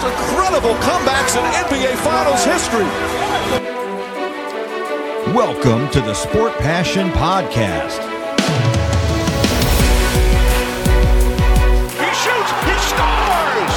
most 0.00 0.12
incredible 0.12 0.74
comebacks 0.76 1.36
in 1.36 1.42
NBA 1.66 1.96
Finals 1.96 2.44
history. 2.44 2.84
Welcome 5.34 5.90
to 5.90 6.00
the 6.00 6.14
Sport 6.14 6.52
Passion 6.58 7.10
Podcast. 7.10 7.98
He 11.98 12.10
shoots, 12.14 12.50
he 12.64 12.74
scores! 12.90 13.74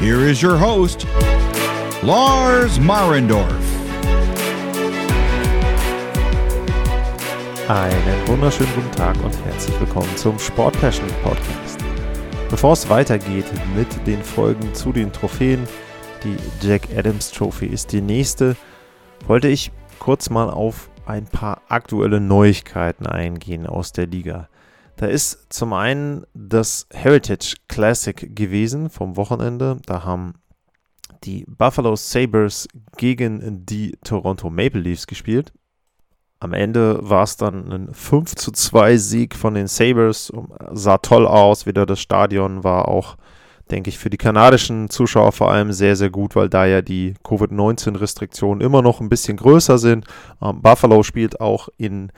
Here 0.00 0.20
is 0.20 0.40
your 0.40 0.56
host, 0.56 1.06
Lars 2.02 2.78
Marendorf. 2.78 3.64
Einen 7.68 8.28
wunderschönen 8.28 8.72
guten 8.74 8.92
Tag 8.92 9.16
und 9.22 9.36
herzlich 9.44 9.78
willkommen 9.80 10.16
zum 10.16 10.38
Sport 10.38 10.80
Passion 10.80 11.08
Podcast. 11.22 11.87
Bevor 12.50 12.72
es 12.72 12.88
weitergeht 12.88 13.44
mit 13.76 14.06
den 14.06 14.22
Folgen 14.22 14.74
zu 14.74 14.90
den 14.90 15.12
Trophäen, 15.12 15.68
die 16.24 16.36
Jack 16.66 16.88
Adams 16.96 17.30
Trophy 17.30 17.66
ist 17.66 17.92
die 17.92 18.00
nächste, 18.00 18.56
wollte 19.26 19.48
ich 19.48 19.70
kurz 19.98 20.30
mal 20.30 20.48
auf 20.48 20.90
ein 21.04 21.26
paar 21.26 21.60
aktuelle 21.68 22.20
Neuigkeiten 22.20 23.06
eingehen 23.06 23.66
aus 23.66 23.92
der 23.92 24.06
Liga. 24.06 24.48
Da 24.96 25.06
ist 25.06 25.52
zum 25.52 25.74
einen 25.74 26.24
das 26.32 26.88
Heritage 26.90 27.56
Classic 27.68 28.34
gewesen 28.34 28.88
vom 28.88 29.16
Wochenende. 29.16 29.76
Da 29.84 30.04
haben 30.04 30.34
die 31.24 31.44
Buffalo 31.46 31.96
Sabres 31.96 32.66
gegen 32.96 33.66
die 33.66 33.96
Toronto 34.02 34.48
Maple 34.48 34.80
Leafs 34.80 35.06
gespielt. 35.06 35.52
Am 36.40 36.52
Ende 36.52 36.98
war 37.02 37.24
es 37.24 37.36
dann 37.36 37.72
ein 37.72 37.92
5 37.92 38.36
zu 38.36 38.52
2 38.52 38.96
Sieg 38.96 39.34
von 39.34 39.54
den 39.54 39.66
Sabres. 39.66 40.32
Sah 40.72 40.98
toll 40.98 41.26
aus. 41.26 41.66
Wieder 41.66 41.84
das 41.84 42.00
Stadion 42.00 42.62
war 42.62 42.86
auch, 42.86 43.16
denke 43.72 43.90
ich, 43.90 43.98
für 43.98 44.08
die 44.08 44.18
kanadischen 44.18 44.88
Zuschauer 44.88 45.32
vor 45.32 45.50
allem 45.50 45.72
sehr, 45.72 45.96
sehr 45.96 46.10
gut, 46.10 46.36
weil 46.36 46.48
da 46.48 46.64
ja 46.64 46.80
die 46.80 47.14
Covid-19-Restriktionen 47.24 48.60
immer 48.60 48.82
noch 48.82 49.00
ein 49.00 49.08
bisschen 49.08 49.36
größer 49.36 49.78
sind. 49.78 50.06
Ähm, 50.40 50.62
Buffalo 50.62 51.02
spielt 51.02 51.40
auch 51.40 51.68
in 51.76 52.12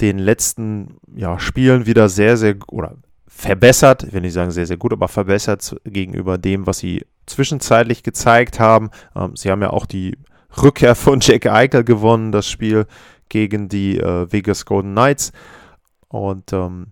den 0.00 0.18
letzten 0.18 0.96
ja, 1.14 1.38
Spielen 1.38 1.84
wieder 1.84 2.08
sehr, 2.08 2.36
sehr 2.38 2.56
oder 2.68 2.96
verbessert, 3.26 4.02
ich 4.04 4.12
will 4.12 4.22
nicht 4.22 4.32
sagen 4.32 4.50
sehr, 4.50 4.66
sehr 4.66 4.76
gut, 4.78 4.92
aber 4.92 5.08
verbessert 5.08 5.76
gegenüber 5.84 6.38
dem, 6.38 6.66
was 6.66 6.78
sie 6.78 7.04
zwischenzeitlich 7.26 8.02
gezeigt 8.02 8.58
haben. 8.58 8.90
Ähm, 9.14 9.36
sie 9.36 9.50
haben 9.50 9.60
ja 9.60 9.70
auch 9.70 9.86
die 9.86 10.16
Rückkehr 10.62 10.94
von 10.94 11.20
Jack 11.20 11.46
Eichel 11.46 11.84
gewonnen, 11.84 12.32
das 12.32 12.48
Spiel 12.48 12.86
gegen 13.28 13.68
die 13.68 13.98
äh, 13.98 14.30
Vegas 14.30 14.64
Golden 14.64 14.92
Knights. 14.92 15.32
Und 16.08 16.52
ähm, 16.52 16.88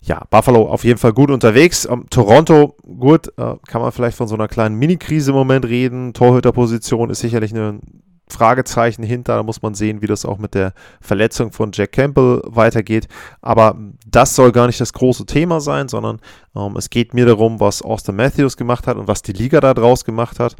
ja, 0.00 0.22
Buffalo 0.30 0.68
auf 0.70 0.84
jeden 0.84 0.98
Fall 0.98 1.12
gut 1.12 1.30
unterwegs. 1.30 1.84
Ähm, 1.84 2.06
Toronto, 2.10 2.76
gut, 2.82 3.28
äh, 3.36 3.56
kann 3.66 3.82
man 3.82 3.92
vielleicht 3.92 4.16
von 4.16 4.28
so 4.28 4.34
einer 4.34 4.48
kleinen 4.48 4.76
Mini-Krise 4.76 5.32
im 5.32 5.36
Moment 5.36 5.64
reden. 5.64 6.14
Torhüterposition 6.14 7.10
ist 7.10 7.20
sicherlich 7.20 7.52
ein 7.52 7.80
Fragezeichen 8.28 9.02
hinter. 9.02 9.36
Da 9.36 9.42
muss 9.42 9.62
man 9.62 9.74
sehen, 9.74 10.02
wie 10.02 10.06
das 10.06 10.24
auch 10.24 10.38
mit 10.38 10.54
der 10.54 10.72
Verletzung 11.00 11.52
von 11.52 11.70
Jack 11.72 11.92
Campbell 11.92 12.40
weitergeht. 12.44 13.08
Aber 13.40 13.76
das 14.06 14.34
soll 14.34 14.52
gar 14.52 14.66
nicht 14.66 14.80
das 14.80 14.92
große 14.92 15.26
Thema 15.26 15.60
sein, 15.60 15.88
sondern 15.88 16.20
ähm, 16.54 16.76
es 16.76 16.90
geht 16.90 17.14
mir 17.14 17.26
darum, 17.26 17.60
was 17.60 17.82
Austin 17.82 18.16
Matthews 18.16 18.56
gemacht 18.56 18.86
hat 18.86 18.96
und 18.96 19.08
was 19.08 19.22
die 19.22 19.32
Liga 19.32 19.60
da 19.60 19.74
draus 19.74 20.04
gemacht 20.04 20.40
hat. 20.40 20.56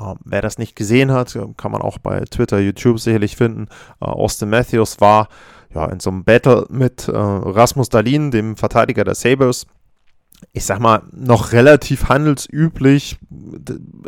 Uh, 0.00 0.14
wer 0.24 0.42
das 0.42 0.58
nicht 0.58 0.76
gesehen 0.76 1.10
hat, 1.10 1.36
kann 1.56 1.72
man 1.72 1.82
auch 1.82 1.98
bei 1.98 2.20
Twitter, 2.20 2.60
YouTube 2.60 3.00
sicherlich 3.00 3.36
finden. 3.36 3.66
Uh, 4.00 4.06
Austin 4.06 4.48
Matthews 4.48 5.00
war 5.00 5.28
ja 5.74 5.86
in 5.86 5.98
so 5.98 6.10
einem 6.10 6.22
Battle 6.22 6.66
mit 6.70 7.08
uh, 7.08 7.12
Rasmus 7.12 7.88
Dalin, 7.88 8.30
dem 8.30 8.56
Verteidiger 8.56 9.02
der 9.02 9.16
Sabres. 9.16 9.66
Ich 10.52 10.64
sag 10.64 10.78
mal, 10.78 11.02
noch 11.10 11.50
relativ 11.50 12.08
handelsüblich, 12.08 13.18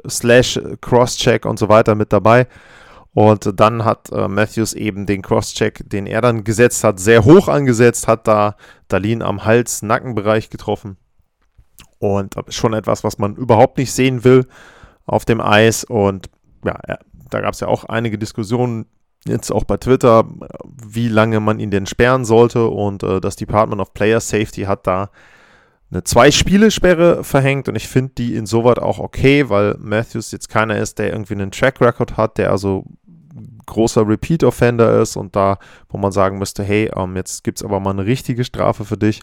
slash 0.08 0.60
Crosscheck 0.80 1.44
und 1.44 1.58
so 1.58 1.68
weiter 1.68 1.96
mit 1.96 2.12
dabei. 2.12 2.46
Und 3.12 3.58
dann 3.58 3.84
hat 3.84 4.12
Matthews 4.12 4.72
eben 4.74 5.06
den 5.06 5.22
Crosscheck, 5.22 5.82
den 5.90 6.06
er 6.06 6.20
dann 6.20 6.44
gesetzt 6.44 6.84
hat, 6.84 7.00
sehr 7.00 7.24
hoch 7.24 7.48
angesetzt, 7.48 8.06
hat 8.06 8.28
da 8.28 8.54
Dalin 8.86 9.22
am 9.22 9.44
Hals-Nackenbereich 9.44 10.50
getroffen. 10.50 10.98
Und 11.98 12.36
schon 12.50 12.74
etwas, 12.74 13.02
was 13.02 13.18
man 13.18 13.34
überhaupt 13.34 13.78
nicht 13.78 13.92
sehen 13.92 14.22
will 14.22 14.46
auf 15.10 15.25
dem 15.25 15.41
Eis. 15.41 15.84
Und 15.84 16.31
ja, 16.65 16.78
da 17.31 17.41
gab 17.41 17.54
es 17.54 17.60
ja 17.60 17.69
auch 17.69 17.84
einige 17.84 18.19
Diskussionen, 18.19 18.87
jetzt 19.26 19.50
auch 19.50 19.65
bei 19.65 19.76
Twitter, 19.76 20.26
wie 20.87 21.09
lange 21.09 21.41
man 21.41 21.60
ihn 21.60 21.71
denn 21.71 21.87
sperren 21.87 22.25
sollte. 22.25 22.69
Und 22.69 23.03
äh, 23.03 23.21
das 23.21 23.37
Department 23.37 23.81
of 23.81 23.93
Player 23.93 24.21
Safety 24.21 24.62
hat 24.62 24.87
da 24.87 25.10
eine 25.91 26.04
Zwei-Spiele-Sperre 26.04 27.25
verhängt. 27.25 27.69
Und 27.69 27.75
ich 27.75 27.88
finde 27.88 28.12
die 28.16 28.37
insoweit 28.37 28.78
auch 28.78 28.98
okay, 28.98 29.48
weil 29.48 29.76
Matthews 29.78 30.31
jetzt 30.31 30.48
keiner 30.48 30.78
ist, 30.78 30.98
der 30.98 31.12
irgendwie 31.12 31.34
einen 31.34 31.50
Track 31.50 31.81
Record 31.81 32.16
hat, 32.16 32.38
der 32.38 32.53
also 32.53 32.84
großer 33.66 34.06
Repeat-Offender 34.06 35.00
ist 35.00 35.16
und 35.16 35.36
da, 35.36 35.58
wo 35.88 35.98
man 35.98 36.12
sagen 36.12 36.38
müsste, 36.38 36.62
hey, 36.62 36.91
ähm, 36.96 37.16
jetzt 37.16 37.44
gibt 37.44 37.58
es 37.58 37.64
aber 37.64 37.80
mal 37.80 37.91
eine 37.91 38.06
richtige 38.06 38.44
Strafe 38.44 38.84
für 38.84 38.96
dich. 38.96 39.20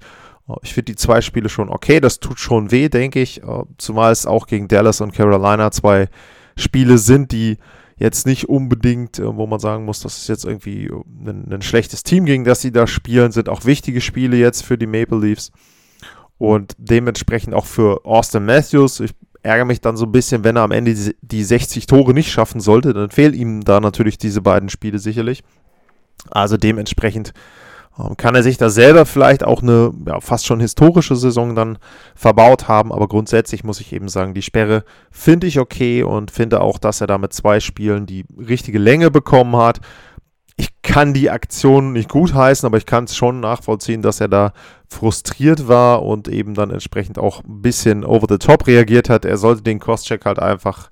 Ich 0.61 0.73
finde 0.73 0.93
die 0.93 0.95
zwei 0.95 1.21
Spiele 1.21 1.49
schon 1.49 1.69
okay. 1.69 1.99
Das 1.99 2.19
tut 2.19 2.39
schon 2.39 2.71
weh, 2.71 2.87
denke 2.87 3.21
ich. 3.21 3.43
Äh, 3.43 3.63
zumal 3.77 4.11
es 4.11 4.25
auch 4.25 4.47
gegen 4.47 4.67
Dallas 4.67 5.01
und 5.01 5.13
Carolina 5.13 5.71
zwei 5.71 6.07
Spiele 6.55 6.97
sind, 6.97 7.31
die 7.31 7.57
jetzt 7.97 8.25
nicht 8.25 8.47
unbedingt, 8.47 9.19
äh, 9.19 9.35
wo 9.35 9.45
man 9.47 9.59
sagen 9.59 9.85
muss, 9.85 10.01
das 10.01 10.17
ist 10.17 10.29
jetzt 10.29 10.45
irgendwie 10.45 10.89
ein, 11.25 11.51
ein, 11.51 11.61
schlechtes 11.61 12.03
Team, 12.03 12.25
gegen 12.25 12.45
das 12.45 12.61
sie 12.61 12.71
da 12.71 12.87
spielen, 12.87 13.31
sind 13.31 13.49
auch 13.49 13.65
wichtige 13.65 14.01
Spiele 14.01 14.37
jetzt 14.37 14.63
für 14.63 14.77
die 14.77 14.87
Maple 14.87 15.19
Leafs. 15.19 15.51
Und 16.37 16.73
dementsprechend 16.77 17.55
auch 17.55 17.65
für 17.65 18.05
Austin 18.05 18.45
Matthews. 18.45 18.99
Ich 18.99 19.11
ärgere 19.47 19.65
mich 19.65 19.81
dann 19.81 19.97
so 19.97 20.05
ein 20.05 20.11
bisschen, 20.11 20.43
wenn 20.43 20.57
er 20.57 20.63
am 20.63 20.71
Ende 20.71 20.93
die 21.21 21.43
60 21.43 21.87
Tore 21.87 22.13
nicht 22.13 22.31
schaffen 22.31 22.59
sollte, 22.59 22.93
dann 22.93 23.09
fehlen 23.09 23.33
ihm 23.33 23.63
da 23.63 23.79
natürlich 23.79 24.17
diese 24.17 24.41
beiden 24.41 24.69
Spiele 24.69 24.99
sicherlich. 24.99 25.43
Also 26.29 26.57
dementsprechend 26.57 27.33
ähm, 27.97 28.17
kann 28.17 28.35
er 28.35 28.43
sich 28.43 28.57
da 28.57 28.69
selber 28.69 29.05
vielleicht 29.05 29.43
auch 29.43 29.61
eine 29.61 29.93
ja, 30.05 30.19
fast 30.19 30.45
schon 30.45 30.59
historische 30.59 31.15
Saison 31.15 31.55
dann 31.55 31.77
verbaut 32.15 32.67
haben, 32.67 32.91
aber 32.91 33.07
grundsätzlich 33.07 33.63
muss 33.63 33.79
ich 33.79 33.93
eben 33.93 34.09
sagen, 34.09 34.33
die 34.33 34.41
Sperre 34.41 34.83
finde 35.11 35.47
ich 35.47 35.59
okay 35.59 36.03
und 36.03 36.29
finde 36.29 36.61
auch, 36.61 36.77
dass 36.77 37.01
er 37.01 37.07
da 37.07 37.17
mit 37.17 37.33
zwei 37.33 37.59
Spielen 37.59 38.05
die 38.05 38.25
richtige 38.37 38.79
Länge 38.79 39.11
bekommen 39.11 39.55
hat. 39.55 39.79
Ich 40.57 40.69
kann 40.81 41.13
die 41.13 41.29
Aktion 41.29 41.93
nicht 41.93 42.09
gutheißen, 42.09 42.65
aber 42.65 42.77
ich 42.77 42.85
kann 42.85 43.05
es 43.05 43.15
schon 43.15 43.39
nachvollziehen, 43.39 44.01
dass 44.01 44.19
er 44.19 44.27
da 44.27 44.53
frustriert 44.89 45.67
war 45.67 46.03
und 46.03 46.27
eben 46.27 46.55
dann 46.55 46.71
entsprechend 46.71 47.19
auch 47.19 47.43
ein 47.43 47.61
bisschen 47.61 48.03
over 48.03 48.25
the 48.27 48.39
top 48.39 48.67
reagiert 48.67 49.09
hat. 49.09 49.23
Er 49.23 49.37
sollte 49.37 49.61
den 49.61 49.79
Crosscheck 49.79 50.25
halt 50.25 50.39
einfach 50.39 50.89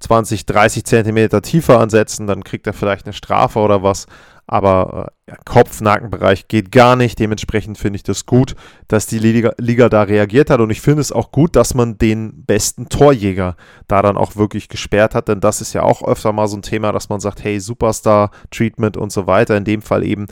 20, 0.00 0.46
30 0.46 0.84
Zentimeter 0.84 1.42
tiefer 1.42 1.78
ansetzen, 1.78 2.26
dann 2.26 2.44
kriegt 2.44 2.66
er 2.66 2.72
vielleicht 2.72 3.06
eine 3.06 3.12
Strafe 3.12 3.58
oder 3.58 3.82
was 3.82 4.06
aber 4.52 5.12
äh, 5.26 5.34
Kopf-Nackenbereich 5.44 6.48
geht 6.48 6.72
gar 6.72 6.96
nicht. 6.96 7.20
Dementsprechend 7.20 7.78
finde 7.78 7.98
ich 7.98 8.02
das 8.02 8.26
gut, 8.26 8.56
dass 8.88 9.06
die 9.06 9.20
Liga, 9.20 9.52
Liga, 9.58 9.88
da 9.88 10.02
reagiert 10.02 10.50
hat 10.50 10.58
und 10.58 10.70
ich 10.70 10.80
finde 10.80 11.02
es 11.02 11.12
auch 11.12 11.30
gut, 11.30 11.54
dass 11.54 11.74
man 11.74 11.98
den 11.98 12.44
besten 12.46 12.88
Torjäger 12.88 13.54
da 13.86 14.02
dann 14.02 14.16
auch 14.16 14.34
wirklich 14.34 14.68
gesperrt 14.68 15.14
hat, 15.14 15.28
denn 15.28 15.38
das 15.38 15.60
ist 15.60 15.72
ja 15.72 15.84
auch 15.84 16.02
öfter 16.02 16.32
mal 16.32 16.48
so 16.48 16.56
ein 16.56 16.62
Thema, 16.62 16.90
dass 16.90 17.08
man 17.08 17.20
sagt, 17.20 17.44
hey, 17.44 17.60
Superstar-Treatment 17.60 18.96
und 18.96 19.12
so 19.12 19.28
weiter. 19.28 19.56
In 19.56 19.62
dem 19.62 19.82
Fall 19.82 20.04
eben 20.04 20.26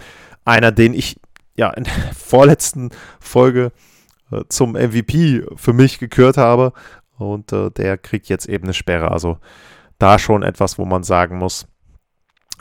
einer, 0.44 0.72
den 0.72 0.94
ich 0.94 1.20
ja 1.54 1.70
in 1.70 1.84
der 1.84 1.92
vorletzten 2.16 2.90
Folge 3.20 3.70
äh, 4.32 4.42
zum 4.48 4.72
MVP 4.72 5.44
für 5.54 5.72
mich 5.72 6.00
gekürt 6.00 6.38
habe 6.38 6.72
und 7.18 7.52
äh, 7.52 7.70
der 7.70 7.98
kriegt 7.98 8.28
jetzt 8.28 8.48
eben 8.48 8.64
eine 8.64 8.74
Sperre. 8.74 9.10
Also 9.10 9.38
da 9.98 10.18
schon 10.18 10.42
etwas, 10.42 10.78
wo 10.78 10.84
man 10.84 11.02
sagen 11.02 11.38
muss, 11.38 11.66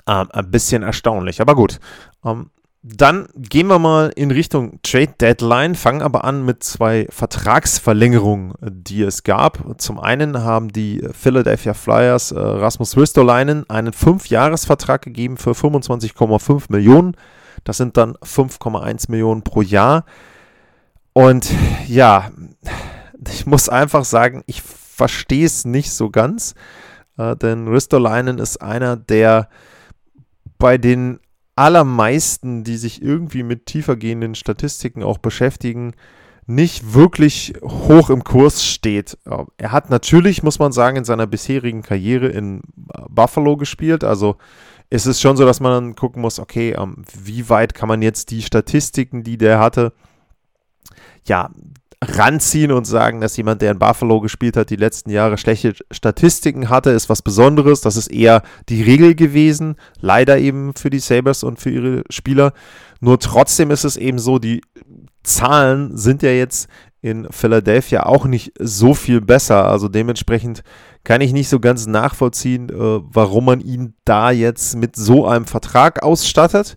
ähm, 0.08 0.28
ein 0.32 0.52
bisschen 0.52 0.84
erstaunlich. 0.84 1.42
Aber 1.42 1.56
gut. 1.56 1.80
Ähm, 2.26 2.50
dann 2.84 3.28
gehen 3.36 3.68
wir 3.68 3.80
mal 3.80 4.12
in 4.16 4.32
Richtung 4.32 4.80
Trade 4.82 5.14
Deadline, 5.20 5.76
fangen 5.76 6.02
aber 6.02 6.24
an 6.24 6.46
mit 6.46 6.64
zwei 6.64 7.08
Vertragsverlängerungen, 7.10 8.54
die 8.62 9.02
es 9.02 9.24
gab. 9.24 9.82
Zum 9.82 10.00
einen 10.00 10.42
haben 10.44 10.70
die 10.70 11.06
Philadelphia 11.12 11.74
Flyers 11.74 12.32
äh, 12.32 12.40
Rasmus 12.40 12.96
Ristolainen 12.96 13.70
einen 13.70 13.92
5-Jahres-Vertrag 13.92 15.02
gegeben 15.02 15.36
für 15.36 15.52
25,5 15.52 16.66
Millionen. 16.70 17.18
Das 17.66 17.78
sind 17.78 17.98
dann 17.98 18.14
5,1 18.18 19.12
Millionen 19.12 19.42
pro 19.42 19.62
Jahr. 19.62 20.06
Und 21.12 21.52
ja, 21.88 22.32
ich 23.32 23.46
muss 23.46 23.70
einfach 23.70 24.06
sagen, 24.06 24.44
ich 24.48 24.62
verstehe 24.62 25.46
es 25.46 25.66
nicht 25.66 25.92
so 25.92 26.10
ganz, 26.10 26.56
äh, 27.18 27.36
denn 27.36 27.68
Ristolainen 27.68 28.40
ist 28.40 28.62
einer, 28.62 28.96
der 28.96 29.50
bei 30.58 30.78
den 30.78 31.20
allermeisten, 31.56 32.64
die 32.64 32.78
sich 32.78 33.02
irgendwie 33.02 33.44
mit 33.44 33.66
tiefergehenden 33.66 34.36
Statistiken 34.36 35.04
auch 35.04 35.18
beschäftigen, 35.18 35.94
nicht 36.46 36.94
wirklich 36.94 37.54
hoch 37.62 38.10
im 38.10 38.24
Kurs 38.24 38.64
steht. 38.64 39.18
Er 39.58 39.72
hat 39.72 39.90
natürlich, 39.90 40.44
muss 40.44 40.60
man 40.60 40.72
sagen, 40.72 40.98
in 40.98 41.04
seiner 41.04 41.28
bisherigen 41.28 41.82
Karriere 41.82 42.28
in 42.28 42.62
Buffalo 43.10 43.58
gespielt. 43.58 44.06
Also 44.06 44.38
ist 44.90 45.08
es 45.08 45.20
schon 45.20 45.36
so, 45.36 45.46
dass 45.46 45.60
man 45.60 45.72
dann 45.74 45.96
gucken 45.96 46.22
muss, 46.22 46.40
okay, 46.40 46.72
ähm, 46.72 47.04
wie 47.22 47.50
weit 47.50 47.74
kann 47.74 47.90
man 47.90 48.02
jetzt 48.02 48.32
die 48.32 48.42
Statistiken, 48.42 49.24
die 49.24 49.38
der 49.38 49.60
hatte, 49.60 49.92
ja, 51.26 51.50
ranziehen 52.04 52.72
und 52.72 52.86
sagen, 52.86 53.22
dass 53.22 53.38
jemand, 53.38 53.62
der 53.62 53.72
in 53.72 53.80
Buffalo 53.80 54.20
gespielt 54.22 54.56
hat, 54.56 54.70
die 54.70 54.76
letzten 54.76 55.10
Jahre 55.10 55.38
schlechte 55.38 55.74
Statistiken 55.92 56.70
hatte, 56.70 56.92
ist 56.92 57.10
was 57.10 57.22
Besonderes. 57.22 57.82
Das 57.82 57.98
ist 57.98 58.08
eher 58.08 58.44
die 58.70 58.84
Regel 58.84 59.16
gewesen. 59.16 59.76
Leider 60.00 60.38
eben 60.38 60.74
für 60.76 60.90
die 60.90 61.00
Sabres 61.00 61.44
und 61.44 61.60
für 61.60 61.72
ihre 61.72 62.04
Spieler. 62.10 62.54
Nur 63.00 63.20
trotzdem 63.20 63.72
ist 63.72 63.84
es 63.84 63.98
eben 63.98 64.20
so, 64.20 64.38
die 64.38 64.62
Zahlen 65.24 65.98
sind 65.98 66.22
ja 66.22 66.32
jetzt 66.32 66.70
in 67.02 67.28
Philadelphia 67.32 68.06
auch 68.06 68.26
nicht 68.26 68.54
so 68.60 68.94
viel 68.94 69.22
besser. 69.22 69.66
Also 69.66 69.88
dementsprechend 69.88 70.64
kann 71.08 71.22
ich 71.22 71.32
nicht 71.32 71.48
so 71.48 71.62
ganz 71.62 71.88
nachvollziehen, 71.88 72.68
äh, 72.68 72.74
warum 72.74 73.46
man 73.46 73.62
ihn 73.62 73.94
da 74.04 74.30
jetzt 74.30 74.76
mit 74.76 74.98
so 74.98 75.26
einem 75.26 75.46
Vertrag 75.46 76.04
ausstattet. 76.04 76.76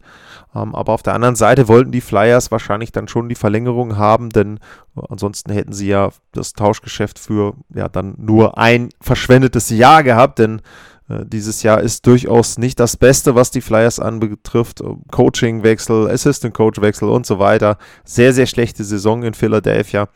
Ähm, 0.55 0.73
aber 0.77 0.93
auf 0.93 1.03
der 1.03 1.15
anderen 1.15 1.35
Seite 1.35 1.67
wollten 1.67 1.91
die 1.91 2.01
Flyers 2.01 2.53
wahrscheinlich 2.53 2.93
dann 2.93 3.09
schon 3.09 3.29
die 3.29 3.35
Verlängerung 3.35 3.97
haben, 3.97 4.31
denn 4.31 4.59
äh, 4.97 5.01
ansonsten 5.09 5.51
hätten 5.51 5.73
sie 5.73 5.89
ja 5.89 6.11
das 6.31 6.53
Tauschgeschäft 6.53 7.19
für 7.19 7.55
ja 7.75 7.89
dann 7.89 8.15
nur 8.19 8.57
ein 8.57 8.91
verschwendetes 9.01 9.69
Jahr 9.69 10.05
gehabt, 10.05 10.39
denn 10.39 10.63
äh, 11.09 11.27
dieses 11.27 11.65
Jahr 11.65 11.81
ist 11.81 12.07
durchaus 12.07 12.57
nicht 12.57 12.79
das 12.79 12.97
Beste, 12.97 13.35
was 13.35 13.51
die 13.51 13.61
Flyers 13.61 13.99
anbetrifft. 13.99 14.81
Coachingwechsel, 15.11 16.09
Assistant 16.09 16.55
Coachwechsel 16.55 17.09
und 17.09 17.27
so 17.27 17.41
weiter. 17.41 17.79
Sehr, 18.05 18.33
sehr 18.33 18.47
schlechte 18.47 18.85
Saison 18.85 19.25
in 19.25 19.35
Philadelphia. 19.35 20.09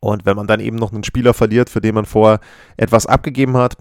Und 0.00 0.24
wenn 0.24 0.36
man 0.36 0.46
dann 0.46 0.60
eben 0.60 0.76
noch 0.76 0.92
einen 0.92 1.04
Spieler 1.04 1.34
verliert, 1.34 1.70
für 1.70 1.80
den 1.80 1.94
man 1.94 2.06
vorher 2.06 2.40
etwas 2.76 3.06
abgegeben 3.06 3.56
hat, 3.56 3.76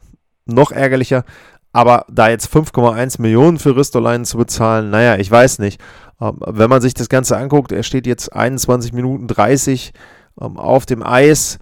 noch 0.46 0.72
ärgerlicher. 0.72 1.24
Aber 1.72 2.06
da 2.10 2.30
jetzt 2.30 2.54
5,1 2.54 3.22
Millionen 3.22 3.60
für 3.60 3.76
Ristolainen 3.76 4.26
zu 4.26 4.38
bezahlen, 4.38 4.90
naja, 4.90 5.18
ich 5.18 5.30
weiß 5.30 5.60
nicht. 5.60 5.80
Ähm, 6.20 6.40
wenn 6.46 6.70
man 6.70 6.82
sich 6.82 6.94
das 6.94 7.10
Ganze 7.10 7.38
anguckt, 7.38 7.72
er 7.72 7.84
steht 7.84 8.08
jetzt 8.08 8.34
21 8.34 8.92
Minuten 8.94 9.28
30 9.28 9.94
ähm, 10.42 10.58
auf 10.58 10.86
dem 10.86 11.04
Eis. 11.04 11.60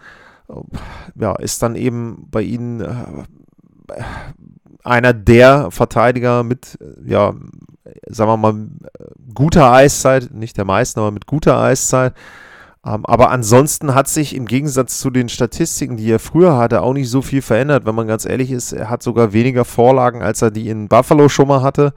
Ähm, 0.50 0.63
ja, 1.19 1.36
ist 1.36 1.62
dann 1.62 1.75
eben 1.75 2.27
bei 2.31 2.42
ihnen 2.42 2.81
äh, 2.81 4.03
einer 4.83 5.13
der 5.13 5.71
Verteidiger 5.71 6.44
mit, 6.44 6.80
äh, 6.81 7.10
ja, 7.10 7.36
sagen 8.07 8.31
wir 8.31 8.38
mal, 8.38 8.68
guter 9.33 9.71
Eiszeit, 9.71 10.33
nicht 10.33 10.57
der 10.57 10.65
meisten, 10.65 11.00
aber 11.00 11.12
mit 11.12 11.25
guter 11.25 11.60
Eiszeit. 11.60 12.13
Ähm, 12.88 13.06
aber 13.06 13.31
ansonsten 13.31 13.94
hat 13.94 14.07
sich 14.07 14.36
im 14.36 14.45
Gegensatz 14.45 15.00
zu 15.00 15.10
den 15.10 15.30
Statistiken, 15.30 15.98
die 15.98 16.10
er 16.12 16.19
früher 16.19 16.57
hatte, 16.57 16.81
auch 16.81 16.94
nicht 16.94 17.10
so 17.10 17.22
viel 17.22 17.42
verändert. 17.42 17.86
Wenn 17.86 17.95
man 17.95 18.07
ganz 18.07 18.25
ehrlich 18.25 18.51
ist, 18.51 18.72
er 18.72 18.89
hat 18.89 19.04
sogar 19.04 19.34
weniger 19.34 19.66
Vorlagen, 19.66 20.22
als 20.22 20.42
er 20.42 20.51
die 20.51 20.69
in 20.69 20.88
Buffalo 20.88 21.28
schon 21.28 21.50
mal 21.50 21.62
hatte. 21.62 21.94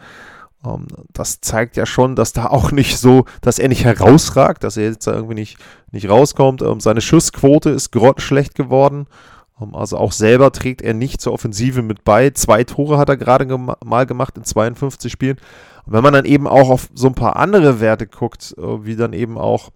Ähm, 0.64 0.86
das 1.12 1.40
zeigt 1.40 1.76
ja 1.76 1.86
schon, 1.86 2.16
dass 2.16 2.32
da 2.32 2.46
auch 2.46 2.72
nicht 2.72 2.98
so, 2.98 3.24
dass 3.40 3.58
er 3.58 3.68
nicht 3.68 3.84
herausragt, 3.84 4.64
dass 4.64 4.76
er 4.76 4.84
jetzt 4.84 5.06
da 5.06 5.12
irgendwie 5.12 5.34
nicht, 5.34 5.58
nicht 5.92 6.08
rauskommt. 6.08 6.62
Ähm, 6.62 6.80
seine 6.80 7.00
Schussquote 7.00 7.70
ist 7.70 7.92
grottenschlecht 7.92 8.54
geworden. 8.54 9.06
Also 9.72 9.98
auch 9.98 10.12
selber 10.12 10.52
trägt 10.52 10.80
er 10.80 10.94
nicht 10.94 11.20
zur 11.20 11.34
Offensive 11.34 11.82
mit 11.82 12.02
bei. 12.02 12.30
Zwei 12.30 12.64
Tore 12.64 12.96
hat 12.96 13.10
er 13.10 13.18
gerade 13.18 13.46
mal 13.84 14.06
gemacht 14.06 14.38
in 14.38 14.44
52 14.44 15.12
Spielen. 15.12 15.36
Und 15.84 15.92
wenn 15.92 16.02
man 16.02 16.14
dann 16.14 16.24
eben 16.24 16.48
auch 16.48 16.70
auf 16.70 16.88
so 16.94 17.08
ein 17.08 17.14
paar 17.14 17.36
andere 17.36 17.78
Werte 17.78 18.06
guckt, 18.06 18.54
äh, 18.56 18.84
wie 18.84 18.96
dann 18.96 19.12
eben 19.12 19.36
auch 19.36 19.70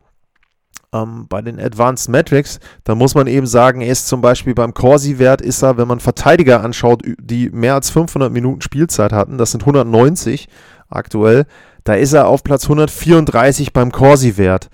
ähm, 0.95 1.27
bei 1.29 1.43
den 1.43 1.61
Advanced 1.61 2.09
Metrics, 2.09 2.61
da 2.85 2.95
muss 2.95 3.15
man 3.15 3.27
eben 3.27 3.47
sagen, 3.47 3.81
er 3.81 3.91
ist 3.91 4.07
zum 4.07 4.21
Beispiel 4.21 4.55
beim 4.55 4.73
Corsi-Wert, 4.73 5.41
ist 5.41 5.63
er, 5.63 5.77
wenn 5.77 5.89
man 5.89 6.01
Verteidiger 6.01 6.63
anschaut, 6.63 7.03
die 7.19 7.51
mehr 7.51 7.75
als 7.75 7.91
500 7.91 8.33
Minuten 8.33 8.63
Spielzeit 8.63 9.13
hatten, 9.13 9.37
das 9.37 9.51
sind 9.51 9.63
190 9.63 10.49
aktuell, 10.89 11.47
da 11.83 11.95
ist 11.95 12.13
er 12.13 12.29
auf 12.29 12.45
Platz 12.45 12.65
134 12.65 13.73
beim 13.73 13.91
Corsi-Wert. 13.91 14.71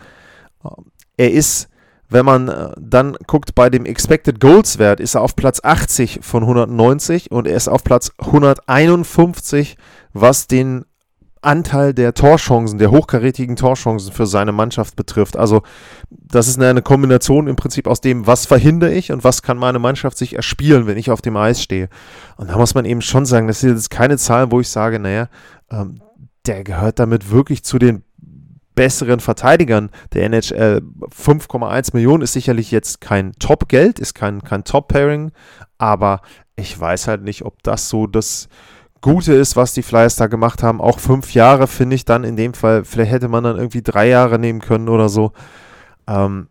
Er 1.17 1.33
ist, 1.33 1.69
wenn 2.09 2.25
man 2.25 2.49
äh, 2.49 2.71
dann 2.79 3.17
guckt 3.27 3.55
bei 3.55 3.71
dem 3.71 3.87
Expected 3.87 4.41
Goals 4.41 4.79
Wert, 4.79 5.01
ist 5.01 5.15
er 5.15 5.23
auf 5.23 5.37
Platz 5.37 5.61
80 5.63 6.21
von 6.23 6.43
190 6.43 7.31
und 7.31 7.47
er 7.47 7.57
ist 7.57 7.69
auf 7.69 7.83
Platz 7.83 8.13
151, 8.19 9.77
was 10.13 10.47
den 10.47 10.85
Anteil 11.43 11.95
der 11.95 12.13
Torchancen, 12.13 12.79
der 12.79 12.91
hochkarätigen 12.91 13.57
Torchancen 13.57 14.13
für 14.13 14.27
seine 14.27 14.53
Mannschaft 14.53 14.97
betrifft. 14.97 15.37
Also 15.37 15.63
das 16.11 16.49
ist 16.49 16.61
eine 16.61 16.83
Kombination 16.83 17.47
im 17.47 17.57
Prinzip 17.57 17.87
aus 17.87 18.01
dem, 18.01 18.27
was 18.27 18.47
verhindere 18.47 18.93
ich 18.93 19.11
und 19.11 19.25
was 19.25 19.43
kann 19.43 19.57
meine 19.57 19.79
Mannschaft 19.79 20.19
sich 20.19 20.37
erspielen, 20.37 20.87
wenn 20.87 20.99
ich 20.99 21.11
auf 21.11 21.23
dem 21.23 21.37
Eis 21.37 21.63
stehe. 21.63 21.89
Und 22.37 22.51
da 22.51 22.57
muss 22.57 22.75
man 22.75 22.85
eben 22.85 23.01
schon 23.01 23.25
sagen, 23.25 23.47
das 23.47 23.63
ist 23.63 23.71
jetzt 23.71 23.91
keine 23.91 24.19
Zahl, 24.19 24.51
wo 24.51 24.61
ich 24.61 24.69
sage, 24.69 24.99
naja, 24.99 25.29
ähm, 25.71 26.01
der 26.47 26.65
gehört 26.65 26.99
damit 26.99 27.31
wirklich 27.31 27.65
zu 27.65 27.79
den 27.79 28.03
besseren 28.75 29.21
Verteidigern 29.21 29.91
der 30.13 30.25
NHL. 30.25 30.83
5,1 31.11 31.91
Millionen 31.95 32.23
ist 32.23 32.33
sicherlich 32.33 32.71
jetzt 32.71 33.01
kein 33.01 33.33
Top-Geld, 33.39 33.99
ist 33.99 34.15
kein, 34.15 34.43
kein 34.43 34.65
Top-Pairing, 34.65 35.33
aber 35.79 36.23
ich 36.57 36.79
weiß 36.79 37.09
halt 37.09 37.23
nicht, 37.23 37.45
ob 37.45 37.63
das 37.63 37.89
so 37.89 38.07
das 38.07 38.49
Gute 39.01 39.33
ist, 39.33 39.57
was 39.57 39.73
die 39.73 39.83
Flyers 39.83 40.17
da 40.17 40.27
gemacht 40.27 40.63
haben. 40.63 40.81
Auch 40.81 40.99
fünf 40.99 41.35
Jahre 41.35 41.67
finde 41.67 41.97
ich 41.97 42.05
dann 42.05 42.25
in 42.25 42.37
dem 42.37 42.55
Fall, 42.55 42.85
vielleicht 42.85 43.13
hätte 43.13 43.29
man 43.29 43.45
dann 43.45 43.57
irgendwie 43.57 43.83
drei 43.83 44.09
Jahre 44.09 44.39
nehmen 44.39 44.61
können 44.61 44.89
oder 44.89 45.09
so. 45.09 45.33
Ähm, 46.07 46.49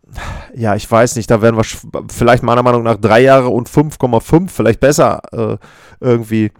ja, 0.55 0.75
ich 0.75 0.89
weiß 0.89 1.15
nicht, 1.15 1.29
da 1.29 1.41
wären 1.41 1.57
wir 1.57 1.65
vielleicht 2.09 2.43
meiner 2.43 2.63
Meinung 2.63 2.83
nach 2.83 2.97
drei 2.97 3.21
Jahre 3.21 3.49
und 3.49 3.69
5,5 3.69 4.49
vielleicht 4.49 4.79
besser 4.79 5.21
äh, 5.31 5.57
irgendwie 5.99 6.51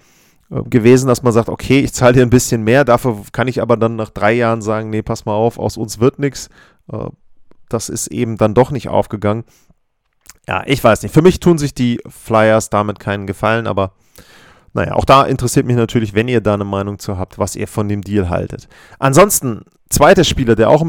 äh, 0.51 0.63
gewesen, 0.63 1.07
dass 1.07 1.23
man 1.23 1.33
sagt, 1.33 1.49
okay, 1.49 1.79
ich 1.79 1.93
zahle 1.93 2.13
dir 2.13 2.23
ein 2.23 2.29
bisschen 2.29 2.63
mehr, 2.63 2.83
dafür 2.83 3.23
kann 3.31 3.47
ich 3.47 3.61
aber 3.61 3.77
dann 3.77 3.95
nach 3.95 4.09
drei 4.09 4.33
Jahren 4.33 4.61
sagen, 4.61 4.89
nee, 4.89 5.01
pass 5.01 5.25
mal 5.25 5.33
auf, 5.33 5.57
aus 5.57 5.77
uns 5.77 5.99
wird 5.99 6.19
nichts. 6.19 6.49
Äh, 6.91 7.05
das 7.69 7.89
ist 7.89 8.07
eben 8.07 8.37
dann 8.37 8.53
doch 8.53 8.71
nicht 8.71 8.89
aufgegangen. 8.89 9.43
Ja, 10.47 10.63
ich 10.65 10.83
weiß 10.83 11.03
nicht. 11.03 11.13
Für 11.13 11.21
mich 11.21 11.39
tun 11.39 11.59
sich 11.59 11.73
die 11.75 12.01
Flyers 12.07 12.69
damit 12.69 12.99
keinen 12.99 13.27
Gefallen, 13.27 13.67
aber 13.67 13.93
naja, 14.73 14.93
auch 14.93 15.05
da 15.05 15.23
interessiert 15.23 15.65
mich 15.65 15.75
natürlich, 15.75 16.13
wenn 16.13 16.27
ihr 16.27 16.41
da 16.41 16.53
eine 16.53 16.65
Meinung 16.65 16.99
zu 16.99 17.17
habt, 17.17 17.39
was 17.39 17.55
ihr 17.55 17.67
von 17.67 17.87
dem 17.87 18.01
Deal 18.01 18.29
haltet. 18.29 18.67
Ansonsten, 18.99 19.61
zweiter 19.89 20.23
Spieler, 20.23 20.55
der 20.55 20.69
auch 20.69 20.85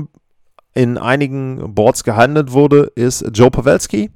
in 0.75 0.99
einigen 0.99 1.75
Boards 1.75 2.05
gehandelt 2.05 2.53
wurde, 2.53 2.91
ist 2.95 3.25
Joe 3.33 3.51
Pavelski. 3.51 4.11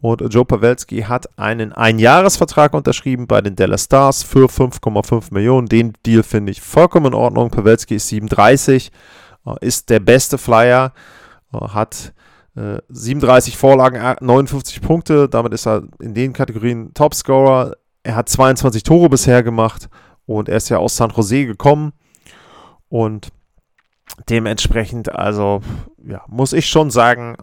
Und 0.00 0.22
Joe 0.32 0.46
Pavelski 0.46 1.02
hat 1.02 1.38
einen 1.38 1.72
Einjahresvertrag 1.72 2.72
unterschrieben 2.72 3.26
bei 3.26 3.42
den 3.42 3.54
Dallas 3.54 3.84
Stars 3.84 4.22
für 4.22 4.46
5,5 4.46 5.34
Millionen. 5.34 5.66
Den 5.66 5.92
Deal 6.06 6.22
finde 6.22 6.52
ich 6.52 6.62
vollkommen 6.62 7.06
in 7.06 7.14
Ordnung. 7.14 7.50
Pavelski 7.50 7.96
ist 7.96 8.08
37, 8.08 8.92
äh, 9.44 9.54
ist 9.60 9.90
der 9.90 10.00
beste 10.00 10.38
Flyer, 10.38 10.92
äh, 11.52 11.58
hat 11.58 12.14
37 12.88 13.54
äh, 13.54 13.56
Vorlagen, 13.56 14.16
59 14.20 14.80
Punkte. 14.80 15.28
Damit 15.28 15.52
ist 15.52 15.66
er 15.66 15.84
in 16.00 16.14
den 16.14 16.32
Kategorien 16.32 16.92
Topscorer. 16.94 17.76
Er 18.02 18.16
hat 18.16 18.28
22 18.28 18.82
Tore 18.82 19.08
bisher 19.08 19.42
gemacht 19.42 19.88
und 20.26 20.48
er 20.48 20.56
ist 20.56 20.68
ja 20.68 20.78
aus 20.78 20.96
San 20.96 21.10
Jose 21.10 21.46
gekommen. 21.46 21.92
Und 22.88 23.28
dementsprechend, 24.28 25.12
also, 25.12 25.60
ja, 26.04 26.24
muss 26.28 26.52
ich 26.52 26.66
schon 26.66 26.90
sagen, 26.90 27.36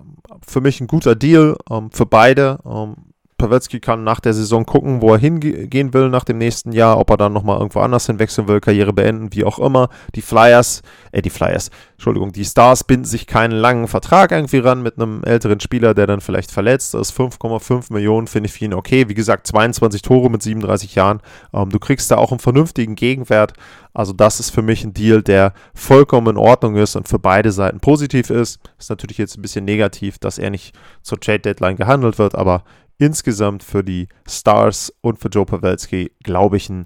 für 0.46 0.62
mich 0.62 0.82
ein 0.82 0.88
guter 0.88 1.16
Deal 1.16 1.58
ähm, 1.70 1.92
für 1.92 2.06
beide. 2.06 2.60
Ähm, 2.66 2.96
Pawetzki 3.38 3.80
kann 3.80 4.04
nach 4.04 4.20
der 4.20 4.34
Saison 4.34 4.66
gucken, 4.66 5.02
wo 5.02 5.14
er 5.14 5.20
hingehen 5.20 5.94
will 5.94 6.10
nach 6.10 6.24
dem 6.24 6.40
nächsten 6.40 6.72
Jahr, 6.72 6.98
ob 6.98 7.12
er 7.12 7.18
dann 7.18 7.34
nochmal 7.34 7.58
irgendwo 7.58 7.80
anders 7.80 8.08
hinwechseln 8.08 8.48
will, 8.48 8.60
Karriere 8.60 8.94
beenden, 8.94 9.34
wie 9.34 9.44
auch 9.44 9.60
immer. 9.60 9.90
Die 10.16 10.22
Flyers, 10.22 10.82
äh, 11.12 11.22
die 11.22 11.30
Flyers, 11.30 11.70
Entschuldigung, 11.94 12.32
die 12.32 12.46
Stars 12.46 12.84
binden 12.84 13.06
sich 13.06 13.28
keinen 13.28 13.52
langen 13.52 13.88
Vertrag 13.88 14.32
irgendwie 14.32 14.58
ran 14.58 14.82
mit 14.82 15.00
einem 15.00 15.24
älteren 15.24 15.60
Spieler, 15.60 15.94
der 15.94 16.08
dann 16.08 16.22
vielleicht 16.22 16.52
verletzt 16.52 16.96
ist. 16.96 17.12
5,5 17.12 17.94
Millionen 17.94 18.28
finde 18.28 18.48
ich 18.48 18.54
für 18.54 18.66
ihn 18.66 18.74
okay. 18.74 19.08
Wie 19.08 19.14
gesagt, 19.14 19.46
22 19.48 20.02
Tore 20.02 20.32
mit 20.32 20.42
37 20.42 20.96
Jahren. 20.96 21.22
Ähm, 21.54 21.70
du 21.70 21.80
kriegst 21.80 22.10
da 22.10 22.18
auch 22.18 22.32
einen 22.32 22.40
vernünftigen 22.40 22.96
Gegenwert. 22.96 23.54
Also 23.94 24.14
das 24.14 24.40
ist 24.40 24.50
für 24.52 24.62
mich 24.62 24.84
ein 24.84 24.94
Deal, 24.94 25.22
der 25.22 25.54
vollkommen 25.74 26.36
in 26.36 26.38
Ordnung 26.38 26.76
ist 26.76 26.96
und 26.96 27.08
für 27.08 27.20
beide 27.20 27.52
Seiten 27.52 27.80
positiv 27.80 28.30
ist. 28.30 28.60
Ist 28.78 28.90
natürlich 28.90 29.18
jetzt 29.18 29.38
ein 29.38 29.42
bisschen 29.42 29.66
negativ, 29.66 30.18
dass 30.18 30.38
er 30.38 30.50
nicht 30.50 30.76
zur 31.02 31.20
Trade 31.20 31.40
Deadline 31.40 31.78
gehandelt 31.78 32.20
wird, 32.20 32.36
aber 32.36 32.64
insgesamt 32.98 33.64
für 33.64 33.84
die 33.84 34.08
Stars 34.28 34.94
und 35.02 35.20
für 35.20 35.30
Joe 35.30 35.46
Pavelski, 35.46 36.12
glaube 36.24 36.58
ich, 36.58 36.70
ein 36.70 36.86